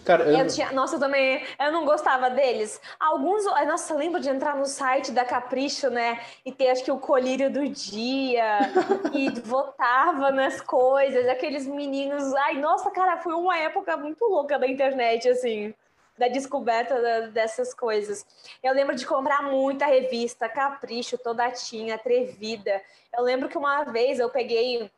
Cara, 0.05 0.25
eu... 0.25 0.39
eu 0.39 0.47
tinha, 0.47 0.73
nossa, 0.73 0.97
eu 0.97 1.01
também, 1.01 1.45
eu 1.59 1.73
não 1.73 1.85
gostava 1.85 2.31
deles. 2.31 2.81
Alguns, 2.99 3.45
nossa, 3.45 3.93
eu 3.93 3.99
lembro 3.99 4.21
de 4.21 4.29
entrar 4.29 4.57
no 4.57 4.67
site 4.67 5.11
da 5.11 5.25
Capricho, 5.25 5.91
né, 5.91 6.21
e 6.45 6.53
ter 6.53 6.71
acho 6.71 6.85
que 6.85 6.91
o 6.91 6.99
colírio 6.99 7.51
do 7.51 7.69
dia 7.69 8.61
e 9.13 9.29
votava 9.41 10.31
nas 10.31 10.61
coisas, 10.61 11.27
aqueles 11.29 11.67
meninos, 11.67 12.35
ai, 12.35 12.55
nossa, 12.55 12.91
cara, 12.91 13.17
foi 13.19 13.35
uma 13.35 13.57
época 13.59 13.97
muito 13.97 14.25
louca 14.25 14.59
da 14.59 14.67
internet, 14.67 15.29
assim, 15.29 15.75
da 16.17 16.29
descoberta 16.29 17.01
da, 17.01 17.21
dessas 17.29 17.75
coisas. 17.75 18.25
Eu 18.63 18.75
lembro 18.75 18.95
de 18.95 19.07
comprar 19.07 19.43
muita 19.43 19.87
revista, 19.87 20.49
Capricho, 20.49 21.19
toda 21.19 21.51
tinha, 21.51 21.95
atrevida. 21.97 22.81
Eu 23.17 23.23
lembro 23.23 23.49
que 23.49 23.59
uma 23.59 23.85
vez 23.85 24.19
eu 24.19 24.29
peguei 24.29 24.91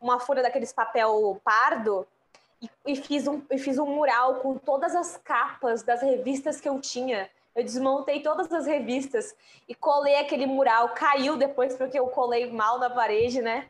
uma 0.00 0.20
folha 0.20 0.42
daqueles 0.42 0.72
papel 0.72 1.40
pardo 1.42 2.06
e, 2.60 2.68
e, 2.86 2.96
fiz 2.96 3.26
um, 3.26 3.40
e 3.50 3.58
fiz 3.58 3.78
um 3.78 3.86
mural 3.86 4.36
com 4.36 4.56
todas 4.56 4.94
as 4.94 5.16
capas 5.16 5.82
das 5.82 6.02
revistas 6.02 6.60
que 6.60 6.68
eu 6.68 6.80
tinha. 6.80 7.28
Eu 7.54 7.64
desmontei 7.64 8.20
todas 8.20 8.52
as 8.52 8.66
revistas 8.66 9.34
e 9.68 9.74
colei 9.74 10.16
aquele 10.16 10.46
mural. 10.46 10.90
Caiu 10.90 11.36
depois 11.36 11.74
porque 11.74 11.98
eu 11.98 12.06
colei 12.06 12.50
mal 12.52 12.78
na 12.78 12.88
parede, 12.88 13.40
né? 13.40 13.66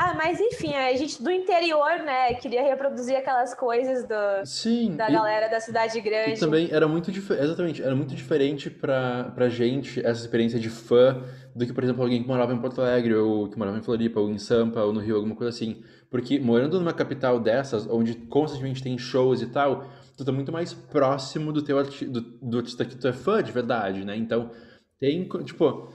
Ah, 0.00 0.14
mas 0.14 0.40
enfim, 0.40 0.72
a 0.74 0.94
gente 0.94 1.20
do 1.20 1.28
interior, 1.28 1.98
né, 2.04 2.32
queria 2.34 2.62
reproduzir 2.62 3.16
aquelas 3.16 3.52
coisas 3.52 4.04
do, 4.04 4.46
Sim, 4.46 4.94
da 4.94 5.10
e, 5.10 5.12
galera 5.12 5.48
da 5.48 5.58
cidade 5.58 6.00
grande. 6.00 6.34
E 6.34 6.38
também 6.38 6.68
era 6.70 6.86
muito 6.86 7.10
diferente, 7.10 7.44
exatamente, 7.44 7.82
era 7.82 7.96
muito 7.96 8.14
diferente 8.14 8.70
pra, 8.70 9.32
pra 9.34 9.48
gente 9.48 9.98
essa 10.06 10.20
experiência 10.20 10.60
de 10.60 10.70
fã 10.70 11.20
do 11.58 11.66
que, 11.66 11.72
por 11.72 11.82
exemplo, 11.82 12.02
alguém 12.02 12.22
que 12.22 12.28
morava 12.28 12.54
em 12.54 12.58
Porto 12.58 12.80
Alegre, 12.80 13.14
ou 13.14 13.48
que 13.48 13.58
morava 13.58 13.76
em 13.76 13.82
Floripa, 13.82 14.20
ou 14.20 14.30
em 14.30 14.38
Sampa, 14.38 14.80
ou 14.80 14.92
no 14.92 15.00
Rio, 15.00 15.16
alguma 15.16 15.34
coisa 15.34 15.50
assim. 15.50 15.82
Porque 16.08 16.38
morando 16.38 16.78
numa 16.78 16.92
capital 16.92 17.40
dessas, 17.40 17.86
onde 17.90 18.14
constantemente 18.14 18.82
tem 18.82 18.96
shows 18.96 19.42
e 19.42 19.46
tal, 19.46 19.84
tu 20.16 20.24
tá 20.24 20.30
muito 20.30 20.52
mais 20.52 20.72
próximo 20.72 21.52
do 21.52 21.60
teu 21.60 21.76
arti 21.76 22.04
do, 22.06 22.20
do 22.20 22.58
artista 22.58 22.84
que 22.84 22.96
tu 22.96 23.08
é 23.08 23.12
fã 23.12 23.42
de 23.42 23.50
verdade, 23.50 24.04
né? 24.04 24.16
Então, 24.16 24.52
tem, 25.00 25.28
tipo, 25.44 25.90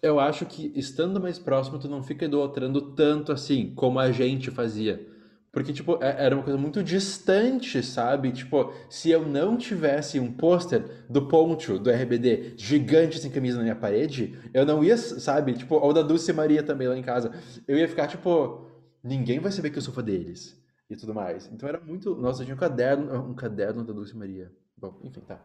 eu 0.00 0.20
acho 0.20 0.46
que 0.46 0.72
estando 0.76 1.20
mais 1.20 1.40
próximo, 1.40 1.78
tu 1.80 1.88
não 1.88 2.02
fica 2.02 2.24
idolatrando 2.24 2.80
tanto 2.92 3.32
assim, 3.32 3.72
como 3.74 3.98
a 3.98 4.12
gente 4.12 4.48
fazia. 4.50 5.04
Porque, 5.52 5.70
tipo, 5.70 6.02
é, 6.02 6.24
era 6.24 6.34
uma 6.34 6.42
coisa 6.42 6.58
muito 6.58 6.82
distante, 6.82 7.82
sabe? 7.82 8.32
Tipo, 8.32 8.72
se 8.88 9.10
eu 9.10 9.26
não 9.26 9.58
tivesse 9.58 10.18
um 10.18 10.32
pôster 10.32 11.04
do 11.10 11.28
Poncho, 11.28 11.78
do 11.78 11.90
RBD, 11.90 12.54
gigante 12.56 13.18
sem 13.18 13.30
camisa 13.30 13.58
na 13.58 13.62
minha 13.62 13.76
parede, 13.76 14.40
eu 14.54 14.64
não 14.64 14.82
ia, 14.82 14.96
sabe? 14.96 15.52
Tipo, 15.52 15.74
ou 15.74 15.92
da 15.92 16.00
Dulce 16.00 16.32
Maria 16.32 16.62
também 16.62 16.88
lá 16.88 16.96
em 16.96 17.02
casa. 17.02 17.30
Eu 17.68 17.76
ia 17.76 17.86
ficar, 17.86 18.08
tipo, 18.08 18.66
ninguém 19.04 19.40
vai 19.40 19.52
saber 19.52 19.68
que 19.68 19.76
eu 19.76 19.82
sou 19.82 19.92
fã 19.92 20.02
deles. 20.02 20.58
E 20.88 20.96
tudo 20.96 21.14
mais. 21.14 21.50
Então 21.52 21.68
era 21.68 21.80
muito. 21.80 22.14
Nossa, 22.16 22.44
tinha 22.44 22.54
um 22.54 22.58
caderno, 22.58 23.14
um 23.30 23.34
caderno 23.34 23.84
da 23.84 23.92
Dulce 23.92 24.16
Maria. 24.16 24.50
Bom, 24.76 24.98
enfim, 25.04 25.20
tá. 25.20 25.38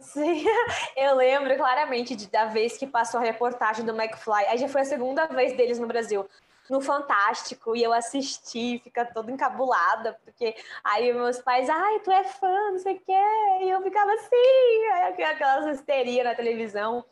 Sim, 0.00 0.44
eu 0.96 1.16
lembro 1.16 1.56
claramente 1.56 2.14
da 2.30 2.46
vez 2.46 2.76
que 2.76 2.86
passou 2.86 3.20
a 3.20 3.22
reportagem 3.22 3.84
do 3.84 3.92
McFly. 3.92 4.44
Aí 4.48 4.58
já 4.58 4.68
foi 4.68 4.82
a 4.82 4.84
segunda 4.84 5.26
vez 5.26 5.56
deles 5.56 5.78
no 5.78 5.86
Brasil 5.86 6.26
no 6.68 6.80
Fantástico 6.80 7.76
e 7.76 7.82
eu 7.82 7.92
assisti, 7.92 8.80
fica 8.82 9.04
toda 9.04 9.30
encabulada, 9.30 10.18
porque 10.24 10.54
aí 10.82 11.12
meus 11.12 11.38
pais, 11.40 11.68
ai, 11.68 12.00
tu 12.00 12.10
é 12.10 12.24
fã, 12.24 12.70
não 12.70 12.78
sei 12.78 12.94
o 12.94 13.00
quê, 13.00 13.62
e 13.62 13.70
eu 13.70 13.82
ficava 13.82 14.10
assim, 14.12 15.22
aquelas 15.24 15.78
histeria 15.78 16.24
na 16.24 16.34
televisão. 16.34 17.04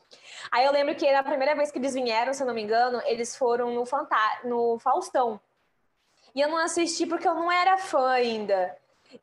Aí 0.50 0.64
eu 0.64 0.72
lembro 0.72 0.94
que 0.94 1.10
na 1.10 1.22
primeira 1.22 1.54
vez 1.54 1.70
que 1.70 1.78
eles 1.78 1.94
vieram, 1.94 2.32
se 2.32 2.42
eu 2.42 2.46
não 2.46 2.54
me 2.54 2.62
engano, 2.62 3.00
eles 3.04 3.36
foram 3.36 3.72
no, 3.74 3.84
Fantá 3.84 4.40
no 4.44 4.78
Faustão. 4.78 5.40
E 6.34 6.40
eu 6.40 6.48
não 6.48 6.56
assisti 6.56 7.06
porque 7.06 7.28
eu 7.28 7.34
não 7.34 7.52
era 7.52 7.76
fã 7.76 8.08
ainda. 8.10 8.74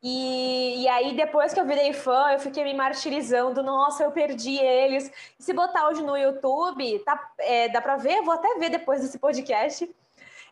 E, 0.02 0.82
e 0.82 0.88
aí, 0.88 1.16
depois 1.16 1.52
que 1.52 1.58
eu 1.58 1.66
virei 1.66 1.92
fã, 1.92 2.30
eu 2.32 2.38
fiquei 2.38 2.62
me 2.62 2.74
martirizando. 2.74 3.62
Nossa, 3.62 4.04
eu 4.04 4.12
perdi 4.12 4.56
eles. 4.56 5.10
Se 5.38 5.52
botar 5.52 5.88
hoje 5.88 6.02
no 6.02 6.16
YouTube, 6.16 7.00
tá, 7.00 7.32
é, 7.38 7.68
dá 7.68 7.80
pra 7.80 7.96
ver, 7.96 8.22
vou 8.22 8.34
até 8.34 8.54
ver 8.58 8.70
depois 8.70 9.00
desse 9.00 9.18
podcast. 9.18 9.90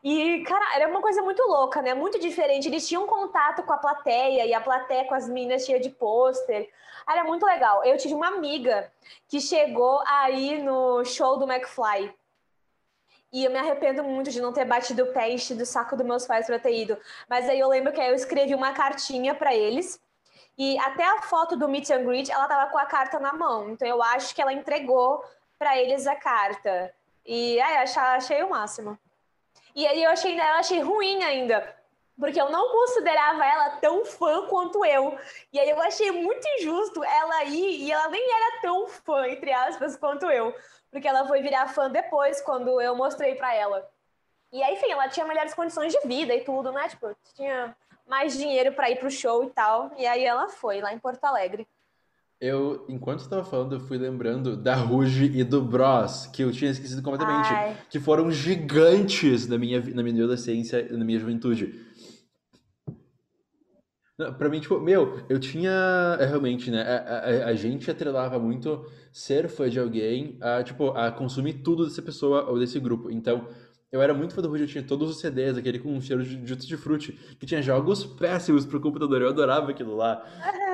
E, 0.02 0.42
cara, 0.44 0.76
era 0.76 0.88
uma 0.88 1.00
coisa 1.00 1.22
muito 1.22 1.42
louca, 1.42 1.82
né? 1.82 1.94
Muito 1.94 2.18
diferente. 2.18 2.68
Eles 2.68 2.86
tinham 2.86 3.06
contato 3.06 3.62
com 3.62 3.72
a 3.72 3.78
plateia 3.78 4.46
e 4.46 4.54
a 4.54 4.60
plateia 4.60 5.04
com 5.04 5.14
as 5.14 5.28
meninas 5.28 5.64
cheia 5.64 5.80
de 5.80 5.90
pôster. 5.90 6.68
Era 7.08 7.24
muito 7.24 7.44
legal. 7.44 7.84
Eu 7.84 7.96
tive 7.96 8.14
uma 8.14 8.28
amiga 8.28 8.92
que 9.28 9.40
chegou 9.40 10.02
aí 10.06 10.62
no 10.62 11.04
show 11.04 11.38
do 11.38 11.50
McFly. 11.50 12.14
E 13.32 13.44
eu 13.44 13.50
me 13.50 13.58
arrependo 13.58 14.02
muito 14.02 14.30
de 14.30 14.40
não 14.40 14.52
ter 14.52 14.64
batido 14.64 15.02
o 15.02 15.12
pé 15.12 15.30
e 15.30 15.34
enchido 15.34 15.62
o 15.62 15.66
saco 15.66 15.96
dos 15.96 16.06
meus 16.06 16.26
pais 16.26 16.46
para 16.46 16.58
ter 16.58 16.74
ido. 16.74 16.96
Mas 17.28 17.48
aí 17.48 17.58
eu 17.58 17.68
lembro 17.68 17.92
que 17.92 18.00
eu 18.00 18.14
escrevi 18.14 18.54
uma 18.54 18.72
cartinha 18.72 19.34
para 19.34 19.54
eles. 19.54 20.00
E 20.56 20.78
até 20.78 21.04
a 21.04 21.22
foto 21.22 21.56
do 21.56 21.68
meet 21.68 21.90
and 21.90 22.04
greet, 22.04 22.30
ela 22.30 22.48
tava 22.48 22.70
com 22.70 22.78
a 22.78 22.86
carta 22.86 23.18
na 23.18 23.32
mão. 23.32 23.70
Então 23.70 23.86
eu 23.86 24.02
acho 24.02 24.34
que 24.34 24.40
ela 24.40 24.52
entregou 24.52 25.22
para 25.58 25.76
eles 25.78 26.06
a 26.06 26.16
carta. 26.16 26.94
E 27.24 27.60
aí, 27.60 27.76
achei 27.76 28.42
o 28.42 28.50
máximo. 28.50 28.98
E 29.78 29.86
aí 29.86 30.02
eu 30.02 30.10
achei, 30.10 30.36
eu 30.36 30.42
achei 30.54 30.80
ruim 30.80 31.22
ainda, 31.22 31.72
porque 32.18 32.40
eu 32.40 32.50
não 32.50 32.68
considerava 32.72 33.46
ela 33.46 33.76
tão 33.76 34.04
fã 34.04 34.44
quanto 34.48 34.84
eu. 34.84 35.16
E 35.52 35.60
aí 35.60 35.70
eu 35.70 35.80
achei 35.80 36.10
muito 36.10 36.44
injusto 36.58 37.04
ela 37.04 37.44
ir 37.44 37.84
e 37.84 37.92
ela 37.92 38.08
nem 38.08 38.28
era 38.28 38.60
tão 38.60 38.88
fã, 38.88 39.28
entre 39.28 39.52
aspas, 39.52 39.96
quanto 39.96 40.26
eu. 40.26 40.52
Porque 40.90 41.06
ela 41.06 41.28
foi 41.28 41.42
virar 41.42 41.68
fã 41.68 41.88
depois, 41.88 42.40
quando 42.40 42.80
eu 42.80 42.96
mostrei 42.96 43.36
para 43.36 43.54
ela. 43.54 43.88
E 44.50 44.60
aí, 44.64 44.74
enfim, 44.74 44.90
ela 44.90 45.08
tinha 45.08 45.24
melhores 45.24 45.54
condições 45.54 45.92
de 45.92 46.08
vida 46.08 46.34
e 46.34 46.42
tudo, 46.42 46.72
né? 46.72 46.88
Tipo, 46.88 47.16
tinha 47.36 47.76
mais 48.04 48.36
dinheiro 48.36 48.72
para 48.72 48.90
ir 48.90 48.98
pro 48.98 49.08
show 49.08 49.44
e 49.44 49.50
tal. 49.50 49.92
E 49.96 50.04
aí 50.08 50.24
ela 50.24 50.48
foi, 50.48 50.80
lá 50.80 50.92
em 50.92 50.98
Porto 50.98 51.24
Alegre. 51.24 51.68
Eu, 52.40 52.84
enquanto 52.88 53.20
estava 53.20 53.44
falando, 53.44 53.74
eu 53.74 53.80
fui 53.80 53.98
lembrando 53.98 54.56
da 54.56 54.74
Ruge 54.76 55.24
e 55.24 55.42
do 55.42 55.60
Bros, 55.60 56.26
que 56.26 56.44
eu 56.44 56.52
tinha 56.52 56.70
esquecido 56.70 57.02
completamente, 57.02 57.48
Ai. 57.48 57.76
que 57.90 57.98
foram 57.98 58.30
gigantes 58.30 59.48
na 59.48 59.58
minha, 59.58 59.80
na 59.80 60.04
minha 60.04 60.22
adolescência 60.22 60.86
e 60.88 60.96
na 60.96 61.04
minha 61.04 61.18
juventude. 61.18 61.74
Pra 64.36 64.48
mim, 64.48 64.58
tipo, 64.58 64.80
meu, 64.80 65.24
eu 65.28 65.38
tinha. 65.38 66.16
É, 66.20 66.26
realmente, 66.26 66.72
né? 66.72 66.82
A, 66.82 66.96
a, 66.96 67.46
a, 67.50 67.54
gente 67.54 67.88
atrelava 67.88 68.36
muito 68.36 68.84
ser 69.12 69.48
fã 69.48 69.70
de 69.70 69.78
alguém 69.78 70.36
a, 70.40 70.60
tipo, 70.62 70.90
a 70.90 71.12
consumir 71.12 71.62
tudo 71.62 71.84
dessa 71.84 72.02
pessoa 72.02 72.50
ou 72.50 72.58
desse 72.58 72.80
grupo. 72.80 73.12
Então, 73.12 73.46
eu 73.90 74.02
era 74.02 74.12
muito 74.12 74.34
fã 74.34 74.42
do 74.42 74.48
Ruge, 74.48 74.64
eu 74.64 74.68
tinha 74.68 74.84
todos 74.84 75.08
os 75.10 75.20
CDs, 75.20 75.56
aquele 75.56 75.78
com 75.78 75.90
um 75.90 76.00
cheiro 76.00 76.22
de, 76.22 76.36
de 76.36 76.56
de 76.56 76.76
frutti, 76.76 77.12
que 77.38 77.46
tinha 77.46 77.62
jogos 77.62 78.04
péssimos 78.04 78.66
pro 78.66 78.80
computador, 78.80 79.22
eu 79.22 79.28
adorava 79.28 79.70
aquilo 79.70 79.96
lá. 79.96 80.22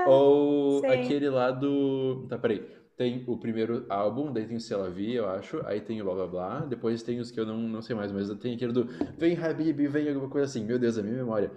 Ou 0.07 0.81
Sim. 0.81 0.87
aquele 0.87 1.29
lá 1.31 1.51
do. 1.51 2.27
Tá, 2.29 2.39
peraí. 2.39 2.67
Tem 2.97 3.25
o 3.27 3.37
primeiro 3.37 3.85
álbum, 3.89 4.33
daí 4.33 4.47
tem 4.47 4.57
o 4.57 4.61
Selavi, 4.61 5.15
eu 5.15 5.29
acho, 5.29 5.61
aí 5.67 5.81
tem 5.81 6.01
o 6.01 6.05
blá 6.05 6.15
blá 6.15 6.27
blá, 6.29 6.61
depois 6.61 7.03
tem 7.03 7.19
os 7.19 7.29
que 7.29 7.41
eu 7.41 7.45
não, 7.45 7.59
não 7.59 7.83
sei 7.83 7.97
mais, 7.97 8.13
mas 8.13 8.33
tem 8.37 8.55
aquele 8.55 8.73
do 8.73 8.89
Vem 9.19 9.37
Habib, 9.37 9.89
vem 9.89 10.09
alguma 10.09 10.29
coisa 10.29 10.45
assim, 10.47 10.65
meu 10.65 10.79
Deus, 10.79 10.97
a 10.97 11.03
minha 11.03 11.17
memória. 11.17 11.51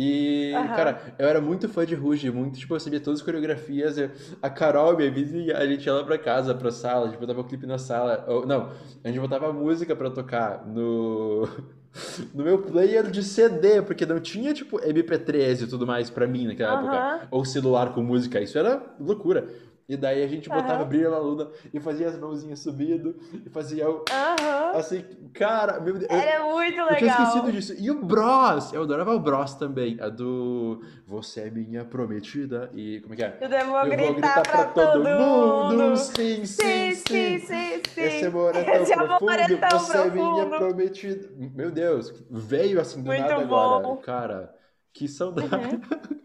E, 0.00 0.52
uhum. 0.54 0.68
cara, 0.68 1.02
eu 1.18 1.26
era 1.26 1.40
muito 1.40 1.68
fã 1.68 1.84
de 1.84 1.96
Ruge, 1.96 2.30
muito, 2.30 2.56
tipo, 2.56 2.72
eu 2.72 2.78
sabia 2.78 3.00
todas 3.00 3.18
as 3.18 3.26
coreografias. 3.26 3.98
Eu, 3.98 4.08
a 4.40 4.48
Carol, 4.48 4.96
minha 4.96 5.10
vizinha, 5.10 5.56
a 5.58 5.66
gente 5.66 5.84
ia 5.84 5.92
lá 5.92 6.04
pra 6.04 6.16
casa, 6.16 6.54
pra 6.54 6.70
sala, 6.70 7.06
a 7.06 7.08
gente 7.08 7.18
botava 7.18 7.40
o 7.40 7.44
clipe 7.44 7.66
na 7.66 7.78
sala. 7.78 8.24
Ou, 8.28 8.46
não, 8.46 8.70
a 9.02 9.08
gente 9.08 9.18
botava 9.18 9.52
música 9.52 9.96
pra 9.96 10.08
tocar 10.08 10.64
no, 10.64 11.48
no 12.32 12.44
meu 12.44 12.62
player 12.62 13.10
de 13.10 13.24
CD, 13.24 13.82
porque 13.82 14.06
não 14.06 14.20
tinha, 14.20 14.54
tipo, 14.54 14.78
MP3 14.78 15.62
e 15.62 15.66
tudo 15.66 15.84
mais 15.84 16.08
pra 16.08 16.28
mim 16.28 16.46
naquela 16.46 16.80
uhum. 16.80 16.94
época. 16.94 17.28
Ou 17.32 17.44
celular 17.44 17.92
com 17.92 18.00
música, 18.00 18.40
isso 18.40 18.56
era 18.56 18.80
loucura. 19.00 19.48
E 19.88 19.96
daí 19.96 20.22
a 20.22 20.26
gente 20.28 20.50
botava 20.50 20.82
uhum. 20.82 20.88
brilho 20.88 21.10
na 21.10 21.18
luna 21.18 21.50
e 21.72 21.80
fazia 21.80 22.08
as 22.08 22.18
mãozinhas 22.18 22.58
subindo 22.58 23.16
e 23.46 23.48
fazia 23.48 23.88
o. 23.88 23.94
Uhum. 23.94 24.78
Assim, 24.78 25.02
cara, 25.32 25.80
meu 25.80 25.94
Deus. 25.94 26.10
Era 26.10 26.44
muito 26.44 26.76
legal. 26.76 26.90
Eu 26.90 26.96
tinha 26.98 27.12
esquecido 27.12 27.52
disso. 27.52 27.74
E 27.78 27.90
o 27.90 28.04
Bros, 28.04 28.70
eu 28.74 28.82
adorava 28.82 29.14
o 29.14 29.18
Bros 29.18 29.54
também. 29.54 29.98
A 29.98 30.10
do 30.10 30.82
Você 31.06 31.40
é 31.40 31.50
minha 31.50 31.86
prometida. 31.86 32.70
E 32.74 33.00
como 33.00 33.14
é 33.14 33.16
que 33.16 33.24
é? 33.24 33.38
Eu 33.40 33.66
vou, 33.66 33.78
eu 33.78 33.84
gritar, 33.86 34.04
vou 34.04 34.12
gritar 34.12 34.42
pra, 34.42 34.52
pra 34.52 34.64
todo, 34.66 34.92
todo 34.92 35.08
mundo. 35.08 35.84
mundo. 35.84 35.96
Sim, 35.96 36.44
sim, 36.44 36.44
sim, 36.44 36.94
sim, 36.94 37.38
sim, 37.38 37.82
sim. 37.94 38.00
Esse 38.02 38.26
amor 38.26 38.54
é 38.54 38.64
tão 38.64 38.82
Esse 38.82 38.94
profundo. 38.94 39.30
É 39.30 39.56
tão 39.56 39.78
você 39.78 39.92
profundo. 39.92 40.20
é 40.20 40.44
minha 40.44 40.58
prometida. 40.58 41.28
Meu 41.34 41.70
Deus, 41.70 42.12
veio 42.30 42.78
assim 42.78 43.02
do 43.02 43.06
muito 43.06 43.22
nada 43.22 43.42
bom. 43.46 43.56
agora. 43.56 44.02
Cara, 44.02 44.54
que 44.92 45.08
saudade. 45.08 45.54
Uhum. 45.54 46.18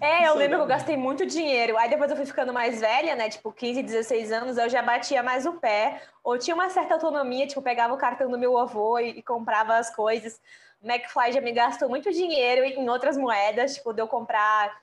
É, 0.00 0.28
eu 0.28 0.34
lembro 0.34 0.56
que 0.58 0.62
eu 0.62 0.66
gastei 0.66 0.96
muito 0.96 1.24
dinheiro. 1.24 1.76
Aí 1.78 1.88
depois 1.88 2.10
eu 2.10 2.16
fui 2.16 2.26
ficando 2.26 2.52
mais 2.52 2.80
velha, 2.80 3.14
né? 3.16 3.28
Tipo, 3.28 3.52
15, 3.52 3.82
16 3.82 4.32
anos, 4.32 4.58
eu 4.58 4.68
já 4.68 4.82
batia 4.82 5.22
mais 5.22 5.46
o 5.46 5.54
pé. 5.54 6.02
Ou 6.22 6.38
tinha 6.38 6.54
uma 6.54 6.68
certa 6.68 6.94
autonomia, 6.94 7.46
tipo, 7.46 7.62
pegava 7.62 7.94
o 7.94 7.98
cartão 7.98 8.30
do 8.30 8.38
meu 8.38 8.58
avô 8.58 8.98
e, 8.98 9.18
e 9.18 9.22
comprava 9.22 9.76
as 9.76 9.94
coisas. 9.94 10.40
O 10.82 10.86
McFly 10.86 11.32
já 11.32 11.40
me 11.40 11.52
gastou 11.52 11.88
muito 11.88 12.12
dinheiro 12.12 12.64
em 12.64 12.88
outras 12.88 13.16
moedas, 13.16 13.74
tipo, 13.74 13.92
de 13.92 14.00
eu 14.00 14.06
comprar 14.08 14.78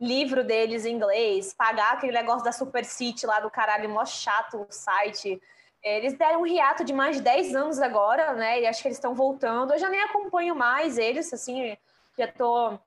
livro 0.00 0.44
deles 0.44 0.84
em 0.84 0.94
inglês, 0.94 1.52
pagar 1.52 1.94
aquele 1.94 2.12
negócio 2.12 2.44
da 2.44 2.52
Super 2.52 2.84
City 2.84 3.26
lá 3.26 3.40
do 3.40 3.50
caralho, 3.50 3.88
mó 3.88 4.04
chato 4.04 4.60
o 4.60 4.66
site. 4.70 5.40
Eles 5.82 6.12
deram 6.14 6.42
um 6.42 6.46
hiato 6.46 6.84
de 6.84 6.92
mais 6.92 7.16
de 7.16 7.22
10 7.22 7.54
anos 7.54 7.80
agora, 7.80 8.32
né? 8.34 8.60
E 8.60 8.66
acho 8.66 8.82
que 8.82 8.88
eles 8.88 8.98
estão 8.98 9.14
voltando. 9.14 9.72
Eu 9.72 9.78
já 9.78 9.88
nem 9.88 10.00
acompanho 10.02 10.54
mais 10.54 10.98
eles, 10.98 11.32
assim, 11.32 11.76
já 12.16 12.26
tô 12.28 12.78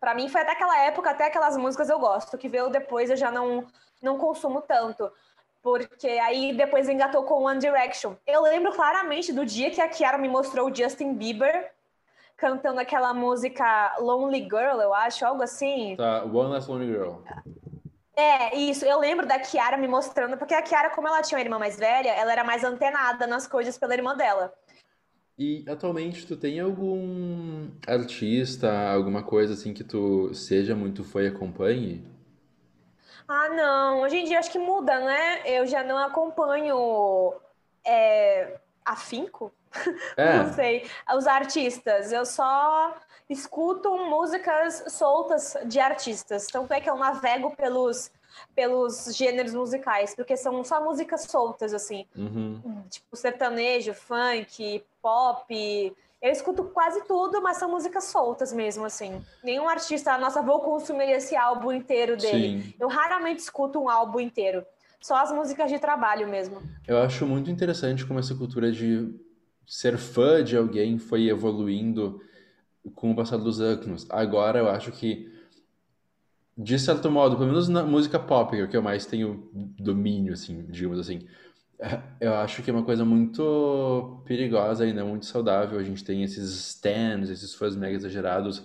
Para 0.00 0.14
mim 0.14 0.28
foi 0.28 0.40
até 0.40 0.52
aquela 0.52 0.78
época, 0.84 1.10
até 1.10 1.26
aquelas 1.26 1.56
músicas 1.56 1.88
eu 1.88 1.98
gosto, 1.98 2.38
que 2.38 2.48
veio 2.48 2.70
depois 2.70 3.10
eu 3.10 3.16
já 3.16 3.30
não, 3.30 3.66
não 4.00 4.16
consumo 4.18 4.60
tanto. 4.60 5.10
Porque 5.62 6.06
aí 6.06 6.52
depois 6.52 6.88
engatou 6.88 7.24
com 7.24 7.42
One 7.42 7.58
Direction. 7.58 8.14
Eu 8.26 8.42
lembro 8.42 8.72
claramente 8.72 9.32
do 9.32 9.44
dia 9.44 9.70
que 9.70 9.80
a 9.80 9.88
Kiara 9.88 10.16
me 10.16 10.28
mostrou 10.28 10.70
o 10.70 10.74
Justin 10.74 11.14
Bieber 11.14 11.72
cantando 12.36 12.78
aquela 12.78 13.12
música 13.12 13.96
Lonely 13.98 14.42
Girl, 14.44 14.80
eu 14.80 14.94
acho, 14.94 15.26
algo 15.26 15.42
assim. 15.42 15.96
Tá, 15.96 16.22
One 16.22 16.52
Last 16.52 16.70
Lonely 16.70 16.92
Girl. 16.92 17.14
É, 18.14 18.56
isso. 18.56 18.84
Eu 18.84 18.98
lembro 18.98 19.26
da 19.26 19.38
Kiara 19.38 19.76
me 19.76 19.88
mostrando, 19.88 20.36
porque 20.36 20.54
a 20.54 20.62
Kiara, 20.62 20.90
como 20.90 21.08
ela 21.08 21.20
tinha 21.20 21.36
uma 21.36 21.44
irmã 21.44 21.58
mais 21.58 21.76
velha, 21.76 22.10
ela 22.10 22.32
era 22.32 22.44
mais 22.44 22.62
antenada 22.64 23.26
nas 23.26 23.46
coisas 23.46 23.76
pela 23.76 23.94
irmã 23.94 24.16
dela. 24.16 24.54
E 25.38 25.64
atualmente 25.68 26.26
tu 26.26 26.36
tem 26.36 26.58
algum 26.58 27.68
artista, 27.86 28.90
alguma 28.90 29.22
coisa 29.22 29.54
assim 29.54 29.72
que 29.72 29.84
tu 29.84 30.34
seja 30.34 30.74
muito 30.74 31.04
fã 31.04 31.22
e 31.22 31.28
acompanhe? 31.28 32.04
Ah, 33.28 33.48
não. 33.50 34.00
Hoje 34.00 34.16
em 34.16 34.24
dia 34.24 34.40
acho 34.40 34.50
que 34.50 34.58
muda, 34.58 34.98
né? 34.98 35.42
Eu 35.44 35.64
já 35.64 35.84
não 35.84 35.96
acompanho 35.96 37.34
é, 37.86 38.58
afinco. 38.84 39.52
É. 40.16 40.38
Não 40.38 40.52
sei. 40.54 40.88
Os 41.14 41.26
artistas. 41.28 42.10
Eu 42.10 42.26
só 42.26 42.96
escuto 43.30 43.96
músicas 43.96 44.82
soltas 44.88 45.56
de 45.66 45.78
artistas. 45.78 46.46
Tanto 46.48 46.72
é 46.72 46.80
que 46.80 46.90
eu 46.90 46.96
navego 46.96 47.54
pelos, 47.54 48.10
pelos 48.56 49.14
gêneros 49.14 49.54
musicais, 49.54 50.16
porque 50.16 50.36
são 50.36 50.64
só 50.64 50.82
músicas 50.82 51.22
soltas, 51.22 51.72
assim. 51.72 52.06
Uhum. 52.16 52.82
Tipo 52.90 53.14
sertanejo, 53.14 53.94
funk, 53.94 54.82
pop. 55.02 55.94
Eu 56.20 56.32
escuto 56.32 56.64
quase 56.64 57.06
tudo, 57.06 57.40
mas 57.40 57.58
são 57.58 57.70
músicas 57.70 58.04
soltas 58.04 58.52
mesmo, 58.52 58.84
assim. 58.84 59.20
Nenhum 59.42 59.68
artista, 59.68 60.18
nossa, 60.18 60.42
vou 60.42 60.60
consumir 60.60 61.10
esse 61.10 61.36
álbum 61.36 61.72
inteiro 61.72 62.16
dele. 62.16 62.62
Sim. 62.62 62.74
Eu 62.78 62.88
raramente 62.88 63.40
escuto 63.40 63.78
um 63.78 63.88
álbum 63.88 64.18
inteiro. 64.18 64.64
Só 65.00 65.16
as 65.16 65.30
músicas 65.30 65.70
de 65.70 65.78
trabalho 65.78 66.28
mesmo. 66.28 66.60
Eu 66.86 66.98
acho 66.98 67.24
muito 67.24 67.50
interessante 67.50 68.04
como 68.04 68.18
essa 68.18 68.34
cultura 68.34 68.72
de 68.72 69.14
ser 69.64 69.96
fã 69.96 70.42
de 70.42 70.56
alguém 70.56 70.98
foi 70.98 71.28
evoluindo 71.28 72.20
com 72.94 73.12
o 73.12 73.14
passar 73.14 73.36
dos 73.36 73.60
anos. 73.60 74.06
Agora 74.10 74.58
eu 74.58 74.68
acho 74.68 74.90
que, 74.90 75.32
de 76.56 76.78
certo 76.78 77.10
modo, 77.10 77.36
pelo 77.36 77.48
menos 77.48 77.68
na 77.68 77.84
música 77.84 78.18
pop, 78.18 78.56
que 78.56 78.60
é 78.60 78.64
o 78.64 78.68
que 78.68 78.76
eu 78.76 78.82
mais 78.82 79.06
tenho 79.06 79.48
domínio, 79.78 80.32
assim, 80.32 80.64
digamos 80.68 80.98
assim, 80.98 81.28
eu 82.20 82.34
acho 82.34 82.62
que 82.62 82.70
é 82.70 82.72
uma 82.72 82.82
coisa 82.84 83.04
muito 83.04 84.20
perigosa 84.24 84.86
e 84.86 84.92
não 84.92 85.08
muito 85.08 85.26
saudável. 85.26 85.78
A 85.78 85.82
gente 85.84 86.04
tem 86.04 86.22
esses 86.22 86.50
stands, 86.70 87.30
esses 87.30 87.54
fãs 87.54 87.76
mega 87.76 87.96
exagerados. 87.96 88.62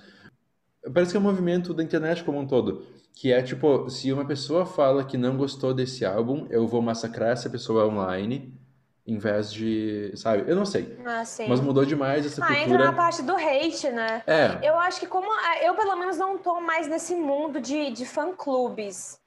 Parece 0.94 1.12
que 1.12 1.18
é 1.18 1.20
um 1.20 1.24
movimento 1.24 1.74
da 1.74 1.84
internet 1.84 2.24
como 2.24 2.40
um 2.40 2.48
todo. 2.48 2.86
Que 3.16 3.32
é 3.32 3.42
tipo, 3.44 3.90
se 3.90 4.12
uma 4.12 4.26
pessoa 4.26 4.66
fala 4.66 5.04
que 5.06 5.18
não 5.18 5.38
gostou 5.38 5.74
desse 5.74 6.04
álbum, 6.04 6.48
eu 6.50 6.68
vou 6.68 6.82
massacrar 6.82 7.30
essa 7.30 7.50
pessoa 7.50 7.86
online, 7.86 8.60
em 9.06 9.20
vez 9.20 9.54
de, 9.54 10.12
sabe? 10.16 10.50
Eu 10.50 10.56
não 10.56 10.66
sei. 10.66 10.98
Ah, 11.06 11.24
sim. 11.24 11.48
Mas 11.48 11.60
mudou 11.60 11.86
demais 11.86 12.26
essa 12.26 12.44
Ah, 12.44 12.54
entra 12.54 12.70
na 12.78 12.86
cultura. 12.86 12.94
parte 12.94 13.22
do 13.22 13.36
hate, 13.36 13.90
né? 13.92 14.24
É, 14.26 14.68
Eu 14.68 14.78
acho 14.80 15.00
que 15.00 15.06
como 15.06 15.32
ah, 15.32 15.64
eu 15.64 15.76
pelo 15.76 15.96
menos 15.96 16.18
não 16.18 16.38
tô 16.40 16.60
mais 16.60 16.88
nesse 16.88 17.14
mundo 17.16 17.62
de, 17.62 17.92
de 17.92 18.06
fã-clubes. 18.06 19.20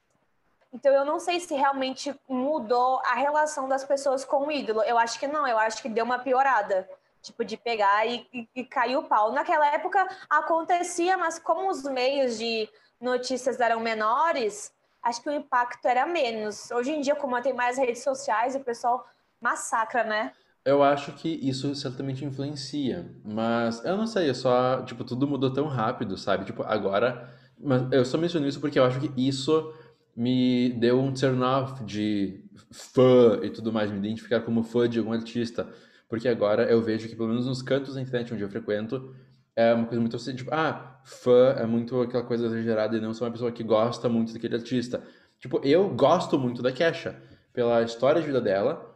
Então 0.77 0.93
eu 0.93 1.07
não 1.07 1.19
sei 1.19 1.41
se 1.41 1.55
realmente 1.55 2.15
mudou 2.29 3.01
a 3.07 3.15
relação 3.15 3.67
das 3.67 3.83
pessoas 3.83 4.27
com 4.27 4.47
o 4.47 4.53
ídolo. 4.53 4.83
Eu 4.83 4.99
acho 4.99 5.19
que 5.19 5.27
não, 5.27 5.49
eu 5.49 5.59
acho 5.59 5.81
que 5.81 5.89
deu 5.89 6.05
uma 6.05 6.19
piorada. 6.19 6.87
Tipo, 7.23 7.45
de 7.45 7.57
pegar 7.57 8.07
e, 8.07 8.25
e, 8.33 8.49
e 8.55 8.65
cair 8.65 8.97
o 8.97 9.03
pau. 9.03 9.33
Naquela 9.33 9.67
época 9.73 10.07
acontecia, 10.29 11.17
mas 11.17 11.39
como 11.39 11.71
os 11.71 11.83
meios 11.83 12.39
de 12.39 12.69
notícias 13.01 13.59
eram 13.59 13.81
menores, 13.81 14.71
acho 15.03 15.23
que 15.23 15.29
o 15.31 15.33
impacto 15.33 15.87
era 15.87 16.07
menos. 16.07 16.71
Hoje 16.71 16.93
em 16.93 17.01
dia, 17.01 17.17
como 17.17 17.41
tem 17.41 17.55
mais 17.55 17.79
redes 17.79 18.05
sociais, 18.05 18.55
o 18.55 18.61
pessoal 18.61 19.09
massacra, 19.41 20.05
né? 20.05 20.33
eu 20.67 20.83
acho 20.83 21.13
que 21.13 21.29
isso 21.29 21.73
certamente 21.77 22.25
influencia. 22.25 23.09
Mas 23.25 23.85
eu 23.85 23.97
não 23.97 24.07
sei, 24.07 24.29
eu 24.29 24.35
só, 24.35 24.83
tipo, 24.83 25.05
tudo 25.05 25.27
mudou 25.27 25.53
tão 25.53 25.69
rápido, 25.69 26.19
sabe? 26.19 26.45
Tipo, 26.45 26.65
agora. 26.65 27.33
Mas 27.59 27.91
eu 27.93 28.05
só 28.05 28.19
menciono 28.19 28.47
isso 28.47 28.61
porque 28.61 28.79
eu 28.79 28.85
acho 28.85 29.01
que 29.01 29.11
isso 29.17 29.73
me 30.17 30.71
deu 30.71 30.99
um 30.99 31.13
turn-off 31.13 31.85
de 31.85 32.41
fã 32.71 33.41
e 33.43 33.51
tudo 33.51 33.73
mais, 33.73 33.91
me 33.91 33.99
identificar 33.99 34.41
como 34.41 34.63
fã 34.63 34.89
de 34.89 34.99
algum 34.99 35.13
artista. 35.13 35.69
Porque 36.09 36.29
agora 36.29 36.65
eu 36.65 36.81
vejo 36.81 37.09
que, 37.09 37.15
pelo 37.15 37.29
menos 37.29 37.47
nos 37.47 37.61
cantos 37.63 37.95
da 37.95 38.01
internet 38.01 38.33
onde 38.33 38.43
eu 38.43 38.49
frequento, 38.49 39.15
é 39.55 39.75
uma 39.75 39.87
coisa 39.87 40.01
muito 40.01 40.17
assim, 40.17 40.35
tipo, 40.35 40.55
ah, 40.55 41.01
fã 41.05 41.55
é 41.59 41.67
muito 41.67 42.01
aquela 42.01 42.23
coisa 42.23 42.47
exagerada 42.47 42.97
e 42.97 43.01
não 43.01 43.13
sou 43.13 43.27
uma 43.27 43.33
pessoa 43.33 43.53
que 43.53 43.63
gosta 43.63 44.09
muito 44.09 44.33
daquele 44.33 44.55
artista. 44.55 45.03
Tipo, 45.39 45.61
eu 45.65 45.89
gosto 45.91 46.39
muito 46.39 46.63
da 46.63 46.73
Kesha, 46.73 47.17
pela 47.53 47.83
história 47.83 48.21
de 48.21 48.27
vida 48.27 48.41
dela, 48.41 48.95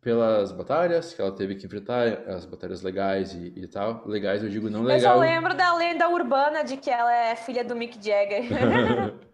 pelas 0.00 0.52
batalhas 0.52 1.14
que 1.14 1.20
ela 1.20 1.32
teve 1.32 1.54
que 1.56 1.66
enfrentar, 1.66 2.06
as 2.28 2.44
batalhas 2.44 2.82
legais 2.82 3.32
e, 3.32 3.52
e 3.56 3.66
tal. 3.66 4.06
Legais, 4.06 4.42
eu 4.42 4.48
digo 4.48 4.70
não 4.70 4.82
Eu 4.82 5.00
só 5.00 5.14
legal. 5.14 5.18
lembro 5.18 5.54
da 5.54 5.74
lenda 5.74 6.08
urbana 6.08 6.62
de 6.62 6.76
que 6.76 6.90
ela 6.90 7.12
é 7.12 7.34
filha 7.34 7.64
do 7.64 7.74
Mick 7.74 7.96
Jagger. 7.96 8.44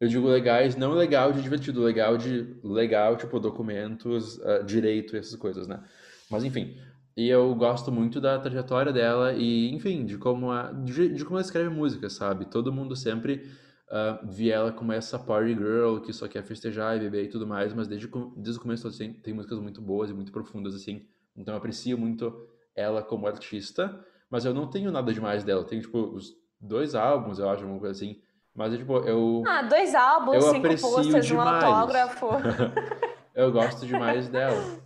Eu 0.00 0.08
digo 0.08 0.28
legais, 0.28 0.76
não 0.76 0.92
legal 0.92 1.32
de 1.32 1.40
divertido, 1.40 1.82
legal 1.82 2.18
de 2.18 2.56
legal, 2.62 3.16
tipo 3.16 3.40
documentos, 3.40 4.38
ah, 4.42 4.58
direito, 4.58 5.16
essas 5.16 5.36
coisas, 5.36 5.66
né? 5.66 5.82
Mas 6.30 6.44
enfim, 6.44 6.76
e 7.16 7.28
eu 7.28 7.54
gosto 7.54 7.90
muito 7.90 8.20
da 8.20 8.38
trajetória 8.38 8.92
dela 8.92 9.32
e, 9.32 9.72
enfim, 9.74 10.04
de 10.04 10.18
como 10.18 10.50
a, 10.50 10.70
de, 10.72 11.08
de 11.08 11.24
como 11.24 11.36
ela 11.36 11.44
escreve 11.44 11.70
música, 11.70 12.10
sabe? 12.10 12.44
Todo 12.44 12.72
mundo 12.72 12.94
sempre 12.94 13.48
ah, 13.88 14.20
via 14.24 14.54
ela 14.56 14.72
como 14.72 14.92
essa 14.92 15.18
party 15.18 15.54
girl 15.54 15.98
que 16.00 16.12
só 16.12 16.28
quer 16.28 16.42
festejar 16.42 16.96
e 16.96 17.00
beber 17.00 17.24
e 17.24 17.28
tudo 17.28 17.46
mais, 17.46 17.72
mas 17.72 17.88
desde, 17.88 18.06
desde 18.36 18.58
o 18.58 18.62
começo 18.62 18.86
assim, 18.86 19.14
tem 19.14 19.32
músicas 19.32 19.58
muito 19.58 19.80
boas 19.80 20.10
e 20.10 20.14
muito 20.14 20.30
profundas, 20.30 20.74
assim. 20.74 21.06
Então 21.34 21.54
eu 21.54 21.58
aprecio 21.58 21.96
muito 21.96 22.46
ela 22.74 23.02
como 23.02 23.26
artista, 23.26 23.98
mas 24.30 24.44
eu 24.44 24.52
não 24.52 24.68
tenho 24.68 24.92
nada 24.92 25.12
demais 25.12 25.42
dela. 25.42 25.62
Eu 25.62 25.64
tenho, 25.64 25.82
tipo, 25.82 25.98
os 25.98 26.36
dois 26.60 26.94
álbuns, 26.94 27.38
eu 27.38 27.48
acho, 27.48 27.62
alguma 27.62 27.80
coisa 27.80 27.92
assim. 27.92 28.20
Mas, 28.56 28.76
tipo, 28.76 28.96
eu, 29.00 29.42
Ah, 29.46 29.62
dois 29.62 29.94
álbuns, 29.94 30.34
Eu 30.36 30.40
cinco 30.50 30.68
posters, 30.80 31.30
um 31.30 31.40
autógrafo. 31.40 32.26
eu 33.34 33.52
gosto 33.52 33.86
demais 33.86 34.28
dela. 34.28 34.80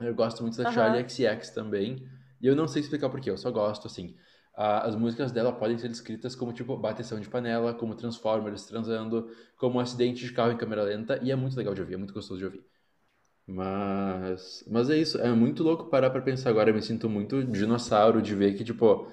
Eu 0.00 0.14
gosto 0.14 0.42
muito 0.42 0.56
da 0.56 0.64
Aham. 0.64 0.72
Charlie 0.72 1.08
XX 1.08 1.50
também. 1.50 2.08
E 2.40 2.46
eu 2.46 2.56
não 2.56 2.66
sei 2.66 2.80
explicar 2.80 3.10
porquê, 3.10 3.30
eu 3.30 3.36
só 3.36 3.50
gosto, 3.50 3.86
assim. 3.86 4.16
As 4.54 4.96
músicas 4.96 5.30
dela 5.30 5.52
podem 5.52 5.78
ser 5.78 5.88
descritas 5.88 6.34
como, 6.34 6.52
tipo, 6.52 6.76
bateção 6.76 7.20
de 7.20 7.28
panela, 7.28 7.74
como 7.74 7.94
Transformers 7.94 8.64
transando, 8.66 9.30
como 9.56 9.76
um 9.76 9.80
acidente 9.80 10.24
de 10.24 10.32
carro 10.32 10.52
em 10.52 10.56
câmera 10.56 10.82
lenta. 10.82 11.18
E 11.22 11.30
é 11.30 11.36
muito 11.36 11.56
legal 11.56 11.74
de 11.74 11.80
ouvir, 11.82 11.94
é 11.94 11.96
muito 11.98 12.14
gostoso 12.14 12.38
de 12.38 12.44
ouvir. 12.46 12.64
Mas, 13.46 14.64
mas 14.70 14.88
é 14.88 14.96
isso, 14.96 15.18
é 15.18 15.30
muito 15.32 15.62
louco 15.62 15.90
parar 15.90 16.10
pra 16.10 16.22
pensar 16.22 16.50
agora. 16.50 16.70
Eu 16.70 16.74
me 16.74 16.82
sinto 16.82 17.08
muito 17.08 17.44
dinossauro 17.44 18.22
de 18.22 18.34
ver 18.34 18.54
que, 18.54 18.64
tipo, 18.64 19.08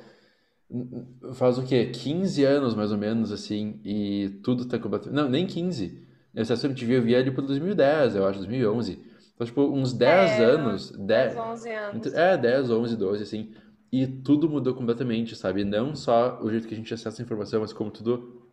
faz 1.36 1.58
o 1.58 1.66
quê? 1.66 1.88
15 1.88 2.44
anos 2.44 2.76
mais 2.76 2.92
ou 2.92 2.98
menos, 2.98 3.32
assim, 3.32 3.80
e 3.84 4.30
tudo 4.44 4.66
tá 4.66 4.78
completamente. 4.80 5.16
Não, 5.16 5.30
nem 5.30 5.46
15. 5.48 6.06
Esse 6.36 6.66
MTV 6.68 6.98
eu 6.98 7.02
vi 7.04 7.16
ali 7.16 7.32
por 7.32 7.42
2010, 7.46 8.16
eu 8.16 8.26
acho, 8.28 8.40
2011. 8.40 9.04
Então, 9.34 9.46
tipo, 9.48 9.62
uns 9.64 9.94
10 9.94 10.40
É, 10.40 10.44
anos, 10.44 10.92
10, 10.92 11.36
11 11.38 11.70
anos. 11.72 12.14
é, 12.14 12.38
10, 12.38 12.70
11, 12.70 12.96
12, 12.96 13.24
assim, 13.24 13.54
e 13.92 14.06
tudo 14.08 14.50
mudou 14.50 14.74
completamente, 14.76 15.36
sabe? 15.36 15.64
Não 15.64 15.96
só 15.96 16.40
o 16.42 16.50
jeito 16.50 16.68
que 16.68 16.74
a 16.74 16.78
gente 16.78 16.94
acessa 16.94 17.22
a 17.22 17.24
informação, 17.26 17.62
mas 17.62 17.74
como 17.74 17.90
tudo 17.92 18.47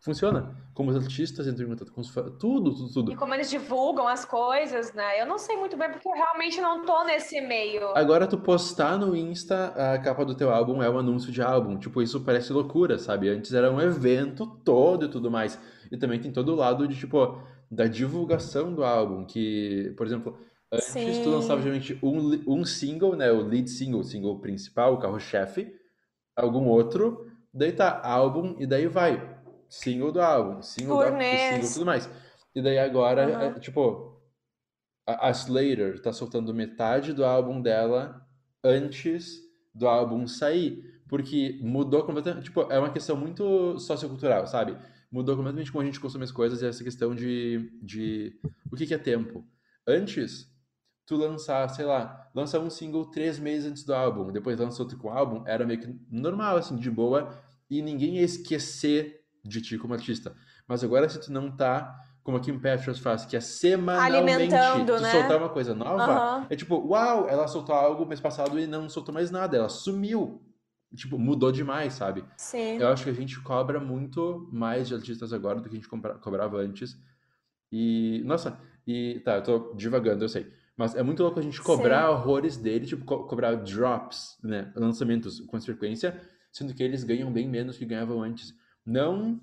funciona. 0.00 0.56
Como 0.74 0.90
os 0.90 0.96
artistas 0.96 1.46
entram 1.46 1.66
em 1.66 1.68
contato 1.70 1.92
com 1.92 2.00
os 2.00 2.08
fãs, 2.08 2.32
tudo, 2.38 2.74
tudo, 2.74 2.88
E 2.88 2.92
tudo. 2.92 3.16
como 3.16 3.34
eles 3.34 3.50
divulgam 3.50 4.08
as 4.08 4.24
coisas, 4.24 4.92
né? 4.94 5.20
Eu 5.20 5.26
não 5.26 5.38
sei 5.38 5.56
muito 5.56 5.76
bem 5.76 5.90
porque 5.90 6.08
eu 6.08 6.12
realmente 6.12 6.60
não 6.60 6.84
tô 6.84 7.04
nesse 7.04 7.40
meio. 7.40 7.88
Agora, 7.96 8.26
tu 8.26 8.38
postar 8.38 8.98
no 8.98 9.14
Insta 9.14 9.66
a 9.76 9.98
capa 9.98 10.24
do 10.24 10.34
teu 10.34 10.50
álbum 10.50 10.82
é 10.82 10.88
um 10.88 10.98
anúncio 10.98 11.30
de 11.30 11.42
álbum. 11.42 11.78
Tipo, 11.78 12.00
isso 12.00 12.20
parece 12.22 12.52
loucura, 12.52 12.98
sabe? 12.98 13.28
Antes 13.28 13.52
era 13.52 13.70
um 13.70 13.80
evento 13.80 14.46
todo 14.64 15.04
e 15.04 15.08
tudo 15.10 15.30
mais. 15.30 15.58
E 15.92 15.96
também 15.96 16.18
tem 16.20 16.32
todo 16.32 16.52
o 16.52 16.56
lado 16.56 16.88
de, 16.88 16.98
tipo, 16.98 17.38
da 17.70 17.86
divulgação 17.86 18.72
do 18.72 18.82
álbum. 18.82 19.24
Que, 19.26 19.92
por 19.96 20.06
exemplo, 20.06 20.38
antes 20.72 21.18
tu 21.18 21.28
lançava 21.30 21.60
Sim. 21.60 21.64
geralmente 21.64 21.98
um, 22.02 22.54
um 22.60 22.64
single, 22.64 23.14
né? 23.16 23.30
O 23.30 23.42
lead 23.42 23.68
single, 23.68 24.00
o 24.00 24.04
single 24.04 24.38
principal, 24.38 24.94
o 24.94 24.98
carro-chefe. 24.98 25.74
Algum 26.34 26.66
outro. 26.68 27.26
Daí 27.52 27.72
tá 27.72 28.00
álbum 28.02 28.54
e 28.58 28.66
daí 28.66 28.86
vai. 28.86 29.29
Single 29.70 30.10
do 30.10 30.20
álbum, 30.20 30.60
single 30.62 30.96
do 30.96 31.02
álbum, 31.04 31.20
single 31.20 31.48
Turnês. 31.48 31.74
tudo 31.74 31.86
mais. 31.86 32.10
E 32.52 32.60
daí 32.60 32.78
agora, 32.78 33.22
é, 33.22 33.60
tipo, 33.60 34.20
a, 35.06 35.28
a 35.28 35.30
Slayer 35.30 36.02
tá 36.02 36.12
soltando 36.12 36.52
metade 36.52 37.12
do 37.12 37.24
álbum 37.24 37.62
dela 37.62 38.26
antes 38.64 39.38
do 39.72 39.86
álbum 39.86 40.26
sair, 40.26 41.00
porque 41.08 41.60
mudou 41.62 42.02
completamente, 42.02 42.44
tipo, 42.44 42.62
é 42.62 42.78
uma 42.80 42.92
questão 42.92 43.16
muito 43.16 43.78
sociocultural, 43.78 44.46
sabe? 44.48 44.76
Mudou 45.10 45.36
completamente 45.36 45.70
como 45.70 45.82
a 45.82 45.86
gente 45.86 46.00
consome 46.00 46.24
as 46.24 46.32
coisas 46.32 46.60
e 46.62 46.66
essa 46.66 46.82
questão 46.82 47.14
de, 47.14 47.70
de 47.80 48.40
o 48.72 48.76
que 48.76 48.86
que 48.86 48.94
é 48.94 48.98
tempo. 48.98 49.46
Antes, 49.86 50.52
tu 51.06 51.16
lançar, 51.16 51.68
sei 51.70 51.84
lá, 51.84 52.28
lançar 52.34 52.58
um 52.58 52.70
single 52.70 53.06
três 53.06 53.38
meses 53.38 53.70
antes 53.70 53.84
do 53.84 53.94
álbum, 53.94 54.32
depois 54.32 54.58
lança 54.58 54.82
outro 54.82 54.98
com 54.98 55.08
o 55.08 55.12
álbum, 55.12 55.44
era 55.46 55.64
meio 55.64 55.80
que 55.80 56.00
normal, 56.10 56.56
assim, 56.56 56.76
de 56.76 56.90
boa, 56.90 57.40
e 57.68 57.80
ninguém 57.80 58.16
ia 58.16 58.24
esquecer 58.24 59.19
de 59.44 59.60
ti 59.60 59.78
como 59.78 59.94
artista. 59.94 60.34
Mas 60.66 60.82
agora, 60.84 61.08
se 61.08 61.20
tu 61.20 61.32
não 61.32 61.50
tá, 61.50 61.98
como 62.22 62.36
a 62.36 62.40
Kim 62.40 62.58
Petras 62.58 62.98
faz, 62.98 63.24
que 63.24 63.36
é 63.36 63.40
semanalmente 63.40 64.54
Alimentando, 64.54 64.96
tu 64.96 65.02
né? 65.02 65.10
soltar 65.10 65.38
uma 65.38 65.48
coisa 65.48 65.74
nova, 65.74 66.02
Aham. 66.12 66.46
é 66.50 66.56
tipo, 66.56 66.76
uau, 66.86 67.28
ela 67.28 67.48
soltou 67.48 67.74
algo 67.74 68.04
mês 68.06 68.20
passado 68.20 68.58
e 68.58 68.66
não 68.66 68.88
soltou 68.88 69.14
mais 69.14 69.30
nada, 69.30 69.56
ela 69.56 69.68
sumiu. 69.68 70.42
Tipo, 70.94 71.16
mudou 71.18 71.52
demais, 71.52 71.92
sabe? 71.94 72.24
Sim. 72.36 72.78
Eu 72.78 72.88
acho 72.88 73.04
que 73.04 73.10
a 73.10 73.14
gente 73.14 73.40
cobra 73.40 73.78
muito 73.78 74.48
mais 74.52 74.88
de 74.88 74.94
artistas 74.94 75.32
agora 75.32 75.60
do 75.60 75.68
que 75.68 75.76
a 75.76 75.80
gente 75.80 75.88
cobrava 75.88 76.58
antes. 76.58 76.98
E, 77.72 78.22
nossa, 78.24 78.58
e 78.86 79.20
tá, 79.24 79.36
eu 79.36 79.42
tô 79.42 79.74
divagando, 79.74 80.24
eu 80.24 80.28
sei. 80.28 80.52
Mas 80.76 80.94
é 80.96 81.02
muito 81.02 81.22
louco 81.22 81.38
a 81.38 81.42
gente 81.42 81.60
cobrar 81.62 82.10
horrores 82.10 82.56
dele, 82.56 82.86
tipo, 82.86 83.04
co- 83.04 83.24
cobrar 83.24 83.54
drops, 83.54 84.36
né? 84.42 84.72
Lançamentos 84.74 85.40
com 85.40 85.60
frequência, 85.60 86.20
sendo 86.50 86.74
que 86.74 86.82
eles 86.82 87.04
ganham 87.04 87.32
bem 87.32 87.48
menos 87.48 87.76
que 87.78 87.84
ganhavam 87.84 88.22
antes. 88.22 88.52
Não, 88.84 89.40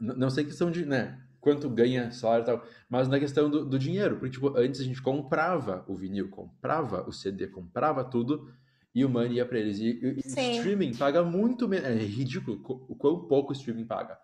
não 0.00 0.30
sei 0.30 0.44
questão 0.44 0.70
de, 0.70 0.84
né? 0.84 1.20
Quanto 1.40 1.68
ganha 1.68 2.10
salário 2.10 2.42
e 2.42 2.46
tal, 2.46 2.64
mas 2.88 3.06
na 3.06 3.18
questão 3.20 3.50
do, 3.50 3.64
do 3.66 3.78
dinheiro. 3.78 4.16
Porque, 4.16 4.30
tipo, 4.32 4.56
antes 4.56 4.80
a 4.80 4.84
gente 4.84 5.02
comprava 5.02 5.84
o 5.86 5.94
vinil, 5.94 6.30
comprava 6.30 7.06
o 7.08 7.12
CD, 7.12 7.46
comprava 7.48 8.02
tudo 8.02 8.50
e 8.94 9.04
o 9.04 9.08
money 9.10 9.34
ia 9.36 9.44
pra 9.46 9.58
eles. 9.58 9.78
E, 9.78 10.00
e- 10.02 10.20
streaming 10.26 10.94
paga 10.94 11.22
muito 11.22 11.68
menos. 11.68 11.86
É 11.86 11.94
ridículo 11.94 12.62
o 12.88 12.94
quão 12.96 13.26
pouco 13.26 13.50
o 13.50 13.52
streaming 13.52 13.84
paga. 13.84 14.18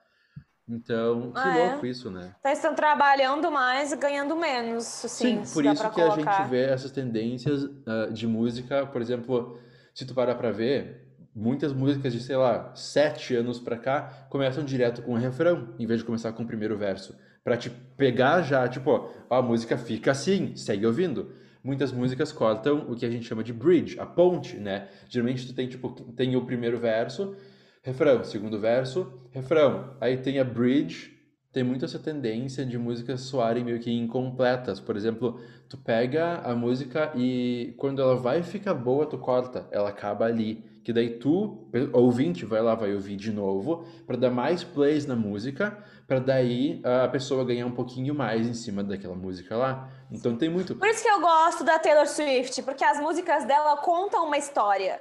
Então, 0.66 1.32
que 1.32 1.38
Ah, 1.40 1.56
é? 1.58 1.70
louco 1.72 1.84
isso, 1.86 2.10
né? 2.10 2.32
Então 2.38 2.52
estão 2.52 2.74
trabalhando 2.74 3.50
mais 3.50 3.92
e 3.92 3.96
ganhando 3.96 4.36
menos, 4.36 5.04
assim, 5.04 5.44
Sim, 5.44 5.52
por 5.52 5.64
isso 5.64 5.90
que 5.90 6.00
a 6.00 6.10
colocar. 6.10 6.42
gente 6.44 6.50
vê 6.50 6.62
essas 6.66 6.92
tendências 6.92 7.68
ah, 7.86 8.06
de 8.12 8.26
música, 8.26 8.86
por 8.86 9.02
exemplo, 9.02 9.58
se 9.92 10.06
tu 10.06 10.14
parar 10.14 10.36
pra 10.36 10.52
ver, 10.52 11.09
muitas 11.34 11.72
músicas 11.72 12.12
de, 12.12 12.20
sei 12.20 12.36
lá, 12.36 12.72
sete 12.74 13.34
anos 13.34 13.60
pra 13.60 13.76
cá 13.76 14.26
começam 14.28 14.64
direto 14.64 15.02
com 15.02 15.12
o 15.12 15.18
refrão, 15.18 15.74
em 15.78 15.86
vez 15.86 16.00
de 16.00 16.06
começar 16.06 16.32
com 16.32 16.42
o 16.42 16.46
primeiro 16.46 16.76
verso, 16.76 17.14
Pra 17.42 17.56
te 17.56 17.70
pegar 17.70 18.42
já, 18.42 18.68
tipo, 18.68 19.10
ó, 19.28 19.38
a 19.38 19.42
música 19.42 19.78
fica 19.78 20.10
assim, 20.10 20.54
segue 20.54 20.86
ouvindo. 20.86 21.32
Muitas 21.64 21.90
músicas 21.90 22.32
cortam 22.32 22.86
o 22.90 22.94
que 22.94 23.04
a 23.06 23.10
gente 23.10 23.26
chama 23.26 23.42
de 23.42 23.52
bridge, 23.52 23.98
a 23.98 24.04
ponte, 24.04 24.56
né? 24.56 24.88
Geralmente 25.08 25.46
tu 25.46 25.54
tem, 25.54 25.66
tipo, 25.66 25.90
tem 26.12 26.36
o 26.36 26.44
primeiro 26.44 26.78
verso, 26.78 27.34
refrão, 27.82 28.22
segundo 28.24 28.58
verso, 28.58 29.26
refrão. 29.30 29.96
Aí 30.00 30.18
tem 30.18 30.38
a 30.38 30.44
bridge, 30.44 31.18
tem 31.52 31.64
muito 31.64 31.84
essa 31.84 31.98
tendência 31.98 32.64
de 32.64 32.78
músicas 32.78 33.22
soarem 33.22 33.64
meio 33.64 33.80
que 33.80 33.90
incompletas. 33.90 34.78
Por 34.78 34.96
exemplo, 34.96 35.40
tu 35.68 35.78
pega 35.78 36.40
a 36.44 36.54
música 36.54 37.10
e 37.16 37.74
quando 37.78 38.02
ela 38.02 38.16
vai 38.16 38.42
ficar 38.42 38.74
boa, 38.74 39.06
tu 39.06 39.18
corta. 39.18 39.66
Ela 39.70 39.88
acaba 39.88 40.26
ali. 40.26 40.69
Que 40.82 40.92
daí 40.92 41.18
tu, 41.18 41.68
ouvinte, 41.92 42.44
vai 42.46 42.62
lá, 42.62 42.74
vai 42.74 42.94
ouvir 42.94 43.14
de 43.16 43.30
novo, 43.30 43.84
para 44.06 44.16
dar 44.16 44.30
mais 44.30 44.64
plays 44.64 45.04
na 45.04 45.14
música, 45.14 45.76
para 46.06 46.18
daí 46.18 46.80
a 47.04 47.06
pessoa 47.08 47.44
ganhar 47.44 47.66
um 47.66 47.72
pouquinho 47.72 48.14
mais 48.14 48.46
em 48.46 48.54
cima 48.54 48.82
daquela 48.82 49.14
música 49.14 49.56
lá. 49.56 49.90
Então 50.10 50.36
tem 50.36 50.48
muito. 50.48 50.74
Por 50.74 50.88
isso 50.88 51.02
que 51.02 51.10
eu 51.10 51.20
gosto 51.20 51.62
da 51.64 51.78
Taylor 51.78 52.06
Swift, 52.06 52.62
porque 52.62 52.82
as 52.84 52.98
músicas 52.98 53.44
dela 53.44 53.76
contam 53.76 54.26
uma 54.26 54.38
história. 54.38 55.00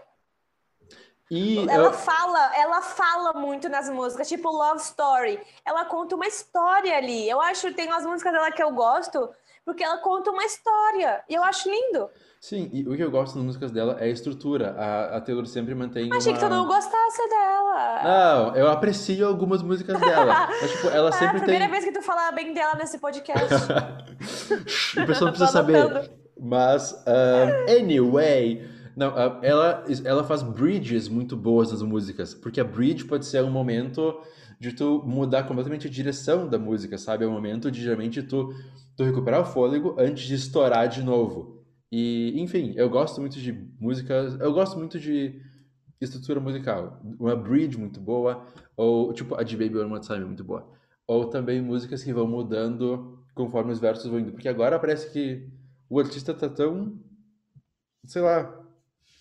E 1.32 1.60
Ela 1.70 1.86
eu- 1.90 1.94
fala, 1.94 2.56
ela 2.58 2.82
fala 2.82 3.34
muito 3.34 3.70
nas 3.70 3.88
músicas, 3.90 4.28
tipo 4.28 4.50
Love 4.50 4.82
Story. 4.82 5.40
Ela 5.64 5.86
conta 5.86 6.16
uma 6.16 6.26
história 6.28 6.98
ali. 6.98 7.30
Eu 7.30 7.40
acho 7.40 7.72
tem 7.74 7.88
umas 7.88 8.04
músicas 8.06 8.34
dela 8.34 8.52
que 8.52 8.62
eu 8.64 8.72
gosto 8.72 9.30
porque 9.70 9.84
ela 9.84 10.00
conta 10.00 10.32
uma 10.32 10.44
história. 10.44 11.22
E 11.30 11.36
eu 11.36 11.44
acho 11.44 11.70
lindo. 11.70 12.10
Sim, 12.42 12.72
e 12.74 12.88
o 12.88 12.96
que 12.96 13.04
eu 13.04 13.12
gosto 13.12 13.36
das 13.36 13.44
músicas 13.44 13.70
dela 13.70 13.98
é 14.00 14.06
a 14.06 14.08
estrutura. 14.08 14.72
A, 14.72 15.18
a 15.18 15.22
Taylor 15.22 15.46
sempre 15.46 15.76
mantém 15.76 16.10
Achei 16.12 16.34
que 16.34 16.40
tu 16.40 16.46
uma... 16.48 16.56
não 16.56 16.66
gostasse 16.66 17.30
dela. 17.30 18.02
Não, 18.04 18.56
eu 18.56 18.68
aprecio 18.68 19.28
algumas 19.28 19.62
músicas 19.62 20.00
dela. 20.00 20.48
Mas, 20.60 20.72
tipo, 20.72 20.88
ela 20.88 21.10
é 21.10 21.14
a 21.14 21.16
sempre 21.16 21.38
primeira 21.42 21.66
tem. 21.66 21.72
vez 21.72 21.86
que 21.86 21.92
tu 21.92 22.02
fala 22.02 22.32
bem 22.32 22.52
dela 22.52 22.74
nesse 22.76 22.98
podcast. 22.98 23.54
O 25.00 25.06
pessoal 25.06 25.32
não 25.32 25.38
precisa 25.38 25.48
saber. 25.52 26.12
Mas, 26.40 26.94
um, 27.06 27.72
anyway. 27.80 28.68
Não, 29.00 29.16
ela, 29.42 29.86
ela 30.04 30.26
faz 30.26 30.44
bridges 30.44 31.08
muito 31.08 31.38
boas 31.38 31.72
nas 31.72 31.82
músicas. 31.82 32.34
Porque 32.34 32.60
a 32.60 32.66
bridge 32.66 33.06
pode 33.06 33.26
ser 33.26 33.42
um 33.42 33.50
momento 33.50 34.20
de 34.60 34.74
tu 34.74 35.02
mudar 35.06 35.44
completamente 35.44 35.88
a 35.88 35.90
direção 35.90 36.50
da 36.50 36.60
música, 36.60 36.98
sabe? 36.98 37.24
É 37.24 37.28
um 37.28 37.32
momento 37.32 37.72
de 37.72 37.82
geralmente 37.82 38.22
tu, 38.22 38.54
tu 38.98 39.06
recuperar 39.06 39.40
o 39.40 39.46
fôlego 39.46 39.96
antes 39.98 40.26
de 40.26 40.36
estourar 40.36 40.90
de 40.90 41.02
novo. 41.02 41.64
E, 41.90 42.34
enfim, 42.42 42.74
eu 42.76 42.90
gosto 42.90 43.22
muito 43.22 43.40
de 43.40 43.54
músicas. 43.80 44.38
Eu 44.38 44.52
gosto 44.52 44.78
muito 44.78 45.00
de 45.00 45.42
estrutura 46.02 46.42
musical. 46.42 47.00
Uma 47.18 47.38
bridge 47.38 47.78
muito 47.78 48.02
boa, 48.02 48.46
ou 48.76 49.14
tipo 49.14 49.34
a 49.34 49.44
de 49.44 49.56
Baby 49.56 49.78
One 49.78 49.90
More 49.90 50.02
Time 50.02 50.24
é 50.24 50.26
muito 50.26 50.44
boa. 50.44 50.70
Ou 51.08 51.28
também 51.30 51.62
músicas 51.62 52.04
que 52.04 52.12
vão 52.12 52.28
mudando 52.28 53.18
conforme 53.34 53.72
os 53.72 53.80
versos 53.80 54.12
vão 54.12 54.20
indo. 54.20 54.34
Porque 54.34 54.50
agora 54.50 54.78
parece 54.78 55.10
que 55.10 55.48
o 55.90 56.02
artista 56.02 56.34
tá 56.34 56.50
tão, 56.50 57.00
sei 58.04 58.22
lá, 58.22 58.59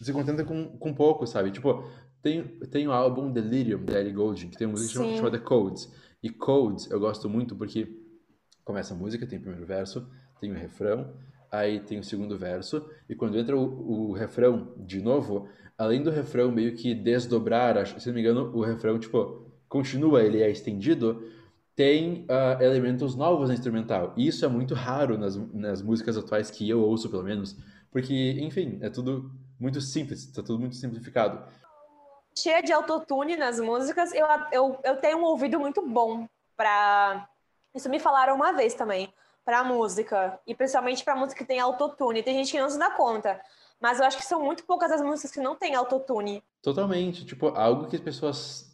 se 0.00 0.12
contenta 0.12 0.44
com, 0.44 0.76
com 0.78 0.94
pouco, 0.94 1.26
sabe? 1.26 1.50
Tipo, 1.50 1.84
tem, 2.22 2.44
tem 2.70 2.86
o 2.88 2.92
álbum 2.92 3.30
Delirium, 3.32 3.84
da 3.84 3.98
Ellie 4.00 4.12
Goulding, 4.12 4.50
que 4.50 4.56
tem 4.56 4.66
uma 4.66 4.78
música 4.78 4.94
Sim. 4.94 5.12
chamada, 5.12 5.38
Codes. 5.38 5.88
E 6.22 6.30
Codes 6.30 6.90
eu 6.90 6.98
gosto 7.00 7.28
muito 7.28 7.56
porque 7.56 7.88
começa 8.64 8.94
a 8.94 8.96
música, 8.96 9.26
tem 9.26 9.38
o 9.38 9.42
primeiro 9.42 9.66
verso, 9.66 10.08
tem 10.40 10.50
o 10.50 10.54
refrão, 10.54 11.14
aí 11.50 11.80
tem 11.80 11.98
o 11.98 12.04
segundo 12.04 12.36
verso, 12.36 12.88
e 13.08 13.14
quando 13.14 13.38
entra 13.38 13.56
o, 13.56 14.10
o 14.10 14.12
refrão 14.12 14.74
de 14.76 15.00
novo, 15.00 15.48
além 15.76 16.02
do 16.02 16.10
refrão 16.10 16.50
meio 16.52 16.74
que 16.76 16.94
desdobrar, 16.94 17.78
acho- 17.78 17.98
se 18.00 18.08
não 18.08 18.14
me 18.14 18.20
engano, 18.20 18.50
o 18.54 18.62
refrão, 18.62 18.98
tipo, 18.98 19.46
continua, 19.68 20.22
ele 20.22 20.42
é 20.42 20.50
estendido, 20.50 21.22
tem 21.74 22.24
ah, 22.28 22.58
elementos 22.60 23.14
novos 23.14 23.48
na 23.48 23.54
instrumental. 23.54 24.12
E 24.16 24.26
isso 24.26 24.44
é 24.44 24.48
muito 24.48 24.74
raro 24.74 25.16
nas, 25.16 25.36
nas 25.54 25.80
músicas 25.82 26.16
atuais 26.16 26.50
que 26.50 26.68
eu 26.68 26.80
ouço, 26.80 27.08
pelo 27.08 27.22
menos, 27.22 27.56
porque, 27.90 28.32
enfim, 28.40 28.78
é 28.82 28.90
tudo 28.90 29.30
muito 29.58 29.80
simples, 29.80 30.26
tá 30.26 30.42
tudo 30.42 30.58
muito 30.58 30.76
simplificado. 30.76 31.42
Cheia 32.36 32.62
de 32.62 32.72
autotune 32.72 33.36
nas 33.36 33.58
músicas. 33.58 34.12
Eu, 34.12 34.26
eu, 34.52 34.80
eu 34.84 34.96
tenho 34.96 35.18
um 35.18 35.24
ouvido 35.24 35.58
muito 35.58 35.82
bom 35.82 36.28
pra. 36.56 37.28
Isso 37.74 37.88
me 37.88 37.98
falaram 37.98 38.36
uma 38.36 38.52
vez 38.52 38.74
também. 38.74 39.12
Pra 39.44 39.64
música. 39.64 40.38
E 40.46 40.54
principalmente 40.54 41.02
pra 41.02 41.16
música 41.16 41.38
que 41.38 41.48
tem 41.48 41.58
autotune. 41.58 42.22
Tem 42.22 42.34
gente 42.34 42.52
que 42.52 42.60
não 42.60 42.70
se 42.70 42.78
dá 42.78 42.90
conta. 42.90 43.40
Mas 43.80 43.98
eu 43.98 44.04
acho 44.04 44.16
que 44.16 44.24
são 44.24 44.40
muito 44.40 44.64
poucas 44.64 44.92
as 44.92 45.00
músicas 45.00 45.32
que 45.32 45.40
não 45.40 45.56
tem 45.56 45.74
autotune. 45.74 46.42
Totalmente, 46.62 47.24
tipo, 47.24 47.48
algo 47.48 47.86
que 47.88 47.96
as 47.96 48.02
pessoas 48.02 48.67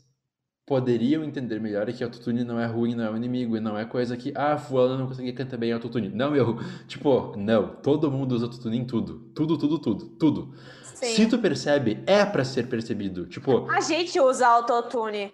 poderiam 0.66 1.22
entender 1.22 1.61
melhor 1.61 1.88
é 1.88 1.92
que 1.92 2.03
autotune 2.03 2.42
não 2.42 2.59
é 2.59 2.66
ruim, 2.66 2.94
não 2.94 3.05
é 3.05 3.11
um 3.11 3.16
inimigo, 3.16 3.57
e 3.57 3.61
não 3.61 3.77
é 3.79 3.85
coisa 3.85 4.16
que, 4.16 4.33
ah, 4.35 4.57
fulano 4.57 4.98
não 4.98 5.07
conseguia 5.07 5.33
cantar 5.33 5.59
bem 5.59 5.72
autotune. 5.72 6.09
Não, 6.09 6.35
eu, 6.35 6.59
tipo, 6.88 7.35
não, 7.37 7.68
todo 7.68 8.11
mundo 8.11 8.33
usa 8.33 8.46
autotune 8.46 8.79
em 8.79 8.85
tudo. 8.85 9.18
Tudo, 9.35 9.59
tudo, 9.59 9.79
tudo, 9.79 10.07
tudo. 10.18 10.55
Sim. 10.94 11.14
Se 11.14 11.27
tu 11.27 11.38
percebe, 11.38 12.03
é 12.07 12.24
pra 12.24 12.44
ser 12.44 12.66
percebido. 12.68 13.27
Tipo, 13.27 13.70
A 13.70 13.81
gente 13.81 14.18
usa 14.18 14.46
autotune. 14.46 15.33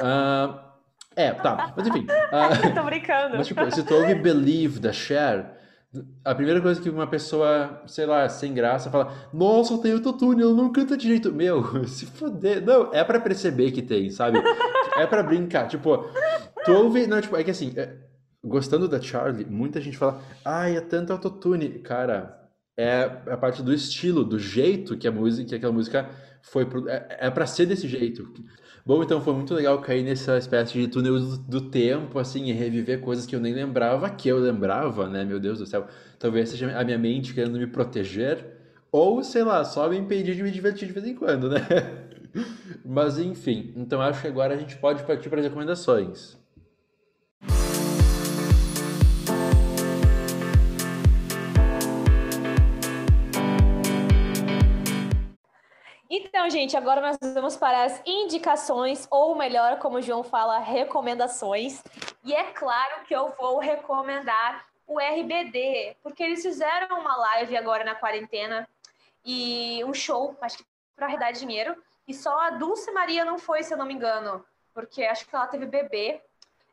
ah, 0.00 0.72
é, 1.16 1.32
tá, 1.32 1.72
mas 1.76 1.86
enfim. 1.86 2.06
ah, 2.30 2.48
Tô 2.74 2.82
brincando. 2.84 3.36
Mas, 3.36 3.46
tipo, 3.48 3.70
se 3.72 3.82
tu 3.82 3.94
ouve 3.94 4.14
Believe 4.14 4.78
da 4.78 4.92
Cher, 4.92 5.53
a 6.24 6.34
primeira 6.34 6.60
coisa 6.60 6.80
que 6.80 6.90
uma 6.90 7.06
pessoa, 7.06 7.82
sei 7.86 8.06
lá, 8.06 8.28
sem 8.28 8.52
graça, 8.54 8.90
fala: 8.90 9.12
Nossa, 9.32 9.78
tem 9.78 9.92
autotune, 9.92 10.42
ela 10.42 10.54
não 10.54 10.72
canta 10.72 10.96
direito. 10.96 11.32
Meu, 11.32 11.62
se 11.86 12.06
foder. 12.06 12.64
Não, 12.64 12.92
é 12.92 13.02
pra 13.04 13.20
perceber 13.20 13.70
que 13.72 13.82
tem, 13.82 14.10
sabe? 14.10 14.38
É 14.96 15.06
pra 15.08 15.24
brincar. 15.24 15.66
Tipo, 15.66 16.04
tu 16.64 16.70
ouve. 16.72 17.04
Não, 17.08 17.20
tipo, 17.20 17.36
é 17.36 17.42
que 17.42 17.50
assim, 17.50 17.72
é- 17.76 17.96
gostando 18.44 18.86
da 18.86 19.00
Charlie, 19.00 19.44
muita 19.44 19.80
gente 19.80 19.96
fala: 19.98 20.20
Ai, 20.44 20.76
é 20.76 20.80
tanto 20.80 21.12
autotune. 21.12 21.80
Cara, 21.80 22.38
é 22.78 23.10
a 23.28 23.36
parte 23.36 23.60
do 23.62 23.74
estilo, 23.74 24.24
do 24.24 24.38
jeito 24.38 24.96
que 24.96 25.08
a 25.08 25.12
música, 25.12 25.48
que 25.48 25.54
aquela 25.56 25.72
música 25.72 26.08
foi. 26.42 26.64
pro- 26.64 26.88
É, 26.88 27.06
é 27.22 27.30
pra 27.30 27.44
ser 27.46 27.66
desse 27.66 27.88
jeito. 27.88 28.22
Bom, 28.86 29.02
então 29.02 29.18
foi 29.18 29.32
muito 29.32 29.54
legal 29.54 29.80
cair 29.80 30.02
nessa 30.04 30.36
espécie 30.36 30.74
de 30.74 30.88
túnel 30.88 31.18
do, 31.18 31.70
tempo, 31.70 32.18
assim, 32.18 32.50
e 32.50 32.52
reviver 32.52 33.00
coisas 33.00 33.24
que 33.24 33.34
eu 33.34 33.40
nem 33.40 33.54
lembrava, 33.54 34.10
que 34.10 34.28
eu 34.28 34.38
lembrava, 34.38 35.08
né? 35.08 35.24
Meu 35.24 35.40
Deus 35.40 35.58
do 35.58 35.64
céu. 35.64 35.86
Talvez 36.18 36.50
seja 36.50 36.78
a 36.78 36.84
minha 36.84 36.98
mente 36.98 37.32
querendo 37.32 37.58
me 37.58 37.66
proteger, 37.66 38.44
ou, 38.92 39.24
sei 39.24 39.42
lá, 39.42 39.64
só 39.64 39.88
me 39.88 39.96
impedir 39.96 40.34
de 40.36 40.42
me 40.42 40.50
divertir 40.50 40.86
de 40.86 40.92
vez 40.92 41.06
em 41.06 41.14
quando, 41.14 41.48
né? 41.48 41.60
Mas 42.84 43.18
enfim, 43.18 43.72
então 43.74 44.02
acho 44.02 44.20
que 44.20 44.28
agora 44.28 44.54
a 44.54 44.56
gente 44.58 44.76
pode 44.76 45.02
partir 45.04 45.30
para 45.30 45.40
as 45.40 45.46
recomendações. 45.46 46.36
Então, 56.44 56.50
gente, 56.50 56.76
agora 56.76 57.00
nós 57.00 57.16
vamos 57.32 57.56
para 57.56 57.84
as 57.84 58.02
indicações, 58.04 59.08
ou 59.10 59.34
melhor, 59.34 59.78
como 59.78 59.96
o 59.96 60.02
João 60.02 60.22
fala, 60.22 60.58
recomendações. 60.58 61.82
E 62.22 62.34
é 62.34 62.52
claro 62.52 63.02
que 63.06 63.16
eu 63.16 63.30
vou 63.30 63.58
recomendar 63.58 64.62
o 64.86 65.00
RBD, 65.00 65.96
porque 66.02 66.22
eles 66.22 66.42
fizeram 66.42 67.00
uma 67.00 67.16
live 67.16 67.56
agora 67.56 67.82
na 67.82 67.94
quarentena 67.94 68.68
e 69.24 69.82
um 69.86 69.94
show, 69.94 70.36
acho 70.42 70.58
que 70.58 70.66
para 70.94 71.06
arrecadar 71.06 71.32
dinheiro, 71.32 71.82
E 72.06 72.12
só 72.12 72.38
a 72.38 72.50
Dulce 72.50 72.92
Maria 72.92 73.24
não 73.24 73.38
foi, 73.38 73.62
se 73.62 73.72
eu 73.72 73.78
não 73.78 73.86
me 73.86 73.94
engano, 73.94 74.44
porque 74.74 75.02
acho 75.02 75.26
que 75.26 75.34
ela 75.34 75.46
teve 75.46 75.64
bebê. 75.64 76.20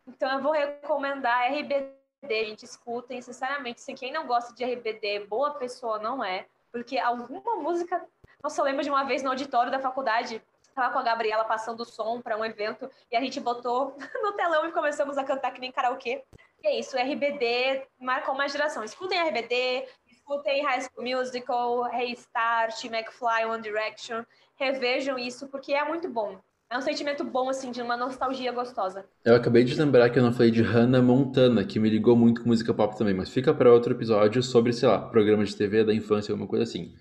Então 0.05 0.29
eu 0.33 0.41
vou 0.41 0.51
recomendar 0.51 1.49
RBD, 1.49 1.93
gente, 2.27 2.65
escutem, 2.65 3.21
sinceramente, 3.21 3.79
assim, 3.79 3.95
quem 3.95 4.11
não 4.11 4.27
gosta 4.27 4.53
de 4.53 4.65
RBD, 4.65 5.27
boa 5.27 5.51
pessoa 5.51 5.97
não 5.97 6.21
é, 6.21 6.45
porque 6.73 6.97
alguma 6.97 7.55
música, 7.55 8.05
nossa, 8.43 8.61
eu 8.61 8.65
lembro 8.65 8.83
de 8.83 8.89
uma 8.89 9.03
vez 9.03 9.23
no 9.23 9.29
auditório 9.29 9.71
da 9.71 9.79
faculdade, 9.79 10.41
tava 10.73 10.93
com 10.93 10.99
a 10.99 11.03
Gabriela 11.03 11.43
passando 11.43 11.81
o 11.81 11.85
som 11.85 12.21
para 12.21 12.37
um 12.37 12.45
evento 12.45 12.89
e 13.11 13.15
a 13.15 13.21
gente 13.21 13.39
botou 13.39 13.95
no 14.21 14.31
telão 14.33 14.67
e 14.67 14.71
começamos 14.71 15.17
a 15.17 15.23
cantar 15.23 15.51
que 15.51 15.61
nem 15.61 15.71
karaokê. 15.71 16.23
E 16.63 16.67
é 16.67 16.79
isso, 16.79 16.95
RBD 16.95 17.83
marcou 17.99 18.35
uma 18.35 18.47
geração. 18.47 18.83
Escutem 18.83 19.19
RBD, 19.19 19.87
escutem 20.07 20.63
High 20.63 20.81
School 20.81 21.03
Musical, 21.03 21.83
Restart, 21.83 22.85
McFly, 22.85 23.45
One 23.45 23.61
Direction, 23.61 24.23
revejam 24.55 25.17
isso 25.17 25.47
porque 25.47 25.73
é 25.73 25.83
muito 25.83 26.09
bom. 26.09 26.39
É 26.69 26.77
um 26.77 26.81
sentimento 26.81 27.25
bom, 27.25 27.49
assim, 27.49 27.69
de 27.69 27.81
uma 27.81 27.97
nostalgia 27.97 28.49
gostosa. 28.49 29.03
Eu 29.25 29.35
acabei 29.35 29.65
de 29.65 29.75
lembrar 29.75 30.09
que 30.09 30.17
eu 30.17 30.23
não 30.23 30.31
falei 30.31 30.51
de 30.51 30.61
Hannah 30.61 31.01
Montana, 31.01 31.65
que 31.65 31.77
me 31.77 31.89
ligou 31.89 32.15
muito 32.15 32.41
com 32.41 32.47
música 32.47 32.73
pop 32.73 32.97
também, 32.97 33.13
mas 33.13 33.29
fica 33.29 33.53
para 33.53 33.73
outro 33.73 33.91
episódio 33.93 34.41
sobre, 34.41 34.71
sei 34.71 34.87
lá, 34.87 34.97
programa 34.97 35.43
de 35.43 35.53
TV 35.53 35.83
da 35.83 35.93
infância, 35.93 36.31
alguma 36.31 36.47
coisa 36.47 36.63
assim. 36.63 36.95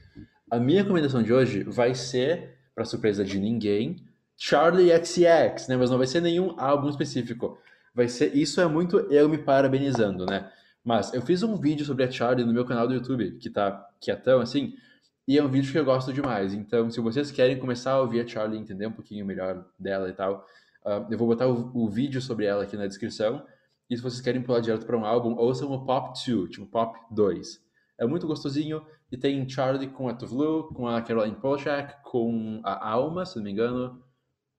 A 0.50 0.58
minha 0.58 0.82
recomendação 0.82 1.22
de 1.22 1.32
hoje 1.32 1.62
vai 1.62 1.94
ser, 1.94 2.56
para 2.74 2.84
surpresa 2.84 3.24
de 3.24 3.38
ninguém, 3.38 4.04
Charlie 4.36 4.90
XX, 4.90 5.68
né? 5.68 5.76
Mas 5.76 5.90
não 5.90 5.98
vai 5.98 6.08
ser 6.08 6.20
nenhum 6.20 6.58
álbum 6.58 6.88
específico. 6.88 7.56
Vai 7.94 8.08
ser, 8.08 8.34
isso 8.34 8.60
é 8.60 8.66
muito 8.66 8.98
eu 9.12 9.28
me 9.28 9.38
parabenizando, 9.38 10.26
né? 10.26 10.50
Mas 10.84 11.14
eu 11.14 11.22
fiz 11.22 11.44
um 11.44 11.56
vídeo 11.56 11.86
sobre 11.86 12.02
a 12.02 12.10
Charlie 12.10 12.44
no 12.44 12.52
meu 12.52 12.64
canal 12.64 12.88
do 12.88 12.94
YouTube, 12.94 13.38
que 13.38 13.48
tá 13.48 13.88
quietão 14.00 14.40
assim, 14.40 14.74
e 15.28 15.38
é 15.38 15.44
um 15.44 15.48
vídeo 15.48 15.70
que 15.70 15.78
eu 15.78 15.84
gosto 15.84 16.12
demais. 16.12 16.52
Então, 16.52 16.90
se 16.90 17.00
vocês 17.00 17.30
querem 17.30 17.56
começar 17.56 17.92
a 17.92 18.00
ouvir 18.00 18.20
a 18.20 18.26
Charlie, 18.26 18.58
entender 18.58 18.86
um 18.86 18.92
pouquinho 18.92 19.24
melhor 19.24 19.64
dela 19.78 20.08
e 20.08 20.12
tal, 20.12 20.44
uh, 20.84 21.06
eu 21.08 21.16
vou 21.16 21.28
botar 21.28 21.46
o, 21.46 21.70
o, 21.72 21.88
vídeo 21.88 22.20
sobre 22.20 22.46
ela 22.46 22.64
aqui 22.64 22.76
na 22.76 22.88
descrição. 22.88 23.46
E 23.88 23.96
se 23.96 24.02
vocês 24.02 24.20
querem 24.20 24.42
pular 24.42 24.58
direto 24.58 24.84
para 24.84 24.96
um 24.96 25.04
álbum, 25.04 25.36
ouçam 25.36 25.70
o 25.70 25.84
Pop 25.84 26.18
2, 26.26 26.50
tipo 26.50 26.66
Pop 26.66 26.98
2. 27.12 27.60
É 27.98 28.06
muito 28.06 28.26
gostosinho 28.26 28.82
e 29.10 29.16
tem 29.16 29.48
Charlie 29.48 29.88
com 29.88 30.08
a 30.08 30.14
Tuvlu, 30.14 30.72
com 30.74 30.86
a 30.86 31.00
Caroline 31.02 31.36
Polachek, 31.36 32.02
com 32.04 32.60
a 32.64 32.90
Alma, 32.90 33.26
se 33.26 33.36
não 33.36 33.44
me 33.44 33.50
engano. 33.50 34.02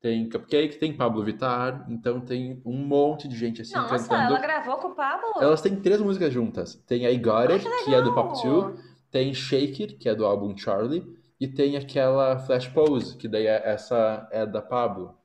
Tem 0.02 0.28
Cupcake, 0.28 0.78
tem 0.78 0.98
Pablo 0.98 1.24
Vittar, 1.24 1.86
então 1.88 2.20
tem 2.20 2.60
um 2.66 2.76
monte 2.76 3.28
de 3.28 3.38
gente 3.38 3.62
assim 3.62 3.76
Nossa, 3.76 4.00
cantando. 4.00 4.34
ela 4.34 4.40
gravou 4.40 4.78
com 4.78 4.88
o 4.88 4.96
Pablo? 4.96 5.34
Elas 5.40 5.62
têm 5.62 5.76
três 5.76 6.02
músicas 6.02 6.34
juntas. 6.34 6.76
Tem 6.88 7.06
a 7.06 7.12
I 7.12 7.20
Got 7.20 7.52
It, 7.52 7.64
que, 7.64 7.86
que 7.86 7.94
é 7.94 8.02
do 8.02 8.14
Pop 8.14 8.34
2 8.42 8.92
tem 9.12 9.34
Shake 9.34 9.84
It, 9.84 9.96
que 9.98 10.10
é 10.10 10.16
do 10.16 10.26
álbum 10.26 10.58
Charlie, 10.58 11.06
e 11.40 11.48
tem 11.48 11.76
aquela 11.76 12.40
Flash 12.40 12.68
Pose, 12.70 13.18
que 13.18 13.28
daí 13.28 13.46
é, 13.46 13.62
essa 13.70 14.28
é 14.32 14.46
da 14.46 14.62
Pablo. 14.62 15.16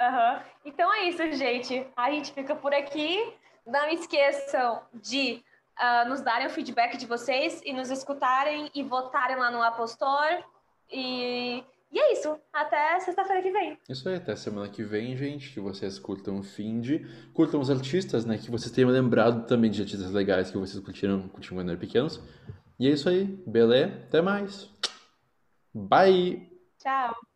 Uhum. 0.00 0.40
Então 0.64 0.92
é 0.92 1.04
isso, 1.04 1.30
gente. 1.32 1.86
A 1.96 2.10
gente 2.10 2.32
fica 2.32 2.56
por 2.56 2.74
aqui. 2.74 3.32
Não 3.66 3.88
esqueçam 3.88 4.82
de 4.94 5.42
uh, 5.80 6.08
nos 6.08 6.20
darem 6.20 6.46
o 6.46 6.50
feedback 6.50 6.96
de 6.96 7.06
vocês 7.06 7.60
e 7.64 7.72
nos 7.72 7.90
escutarem 7.90 8.70
e 8.74 8.82
votarem 8.82 9.36
lá 9.36 9.50
no 9.50 9.62
Apple 9.62 9.84
Store. 9.86 10.44
E, 10.90 11.64
e 11.90 11.98
é 11.98 12.12
isso. 12.12 12.38
Até 12.52 13.00
sexta-feira 13.00 13.42
que 13.42 13.50
vem. 13.50 13.78
Isso 13.88 14.08
aí, 14.08 14.16
até 14.16 14.36
semana 14.36 14.68
que 14.68 14.82
vem, 14.82 15.16
gente. 15.16 15.52
Que 15.52 15.60
vocês 15.60 15.98
curtam 15.98 16.38
o 16.38 16.42
Find. 16.42 17.06
Curtam 17.32 17.60
os 17.60 17.70
artistas, 17.70 18.24
né? 18.24 18.38
Que 18.38 18.50
vocês 18.50 18.70
tenham 18.70 18.90
lembrado 18.90 19.46
também 19.46 19.70
de 19.70 19.80
artistas 19.80 20.10
legais 20.10 20.50
que 20.50 20.58
vocês 20.58 20.82
curtiram, 20.84 21.28
curtiram 21.28 21.56
quando 21.56 21.70
eram 21.70 21.80
pequenos. 21.80 22.20
E 22.78 22.86
é 22.86 22.90
isso 22.90 23.08
aí, 23.08 23.24
beleza? 23.46 23.94
Até 24.06 24.22
mais. 24.22 24.70
Bye! 25.74 26.50
Tchau! 26.78 27.29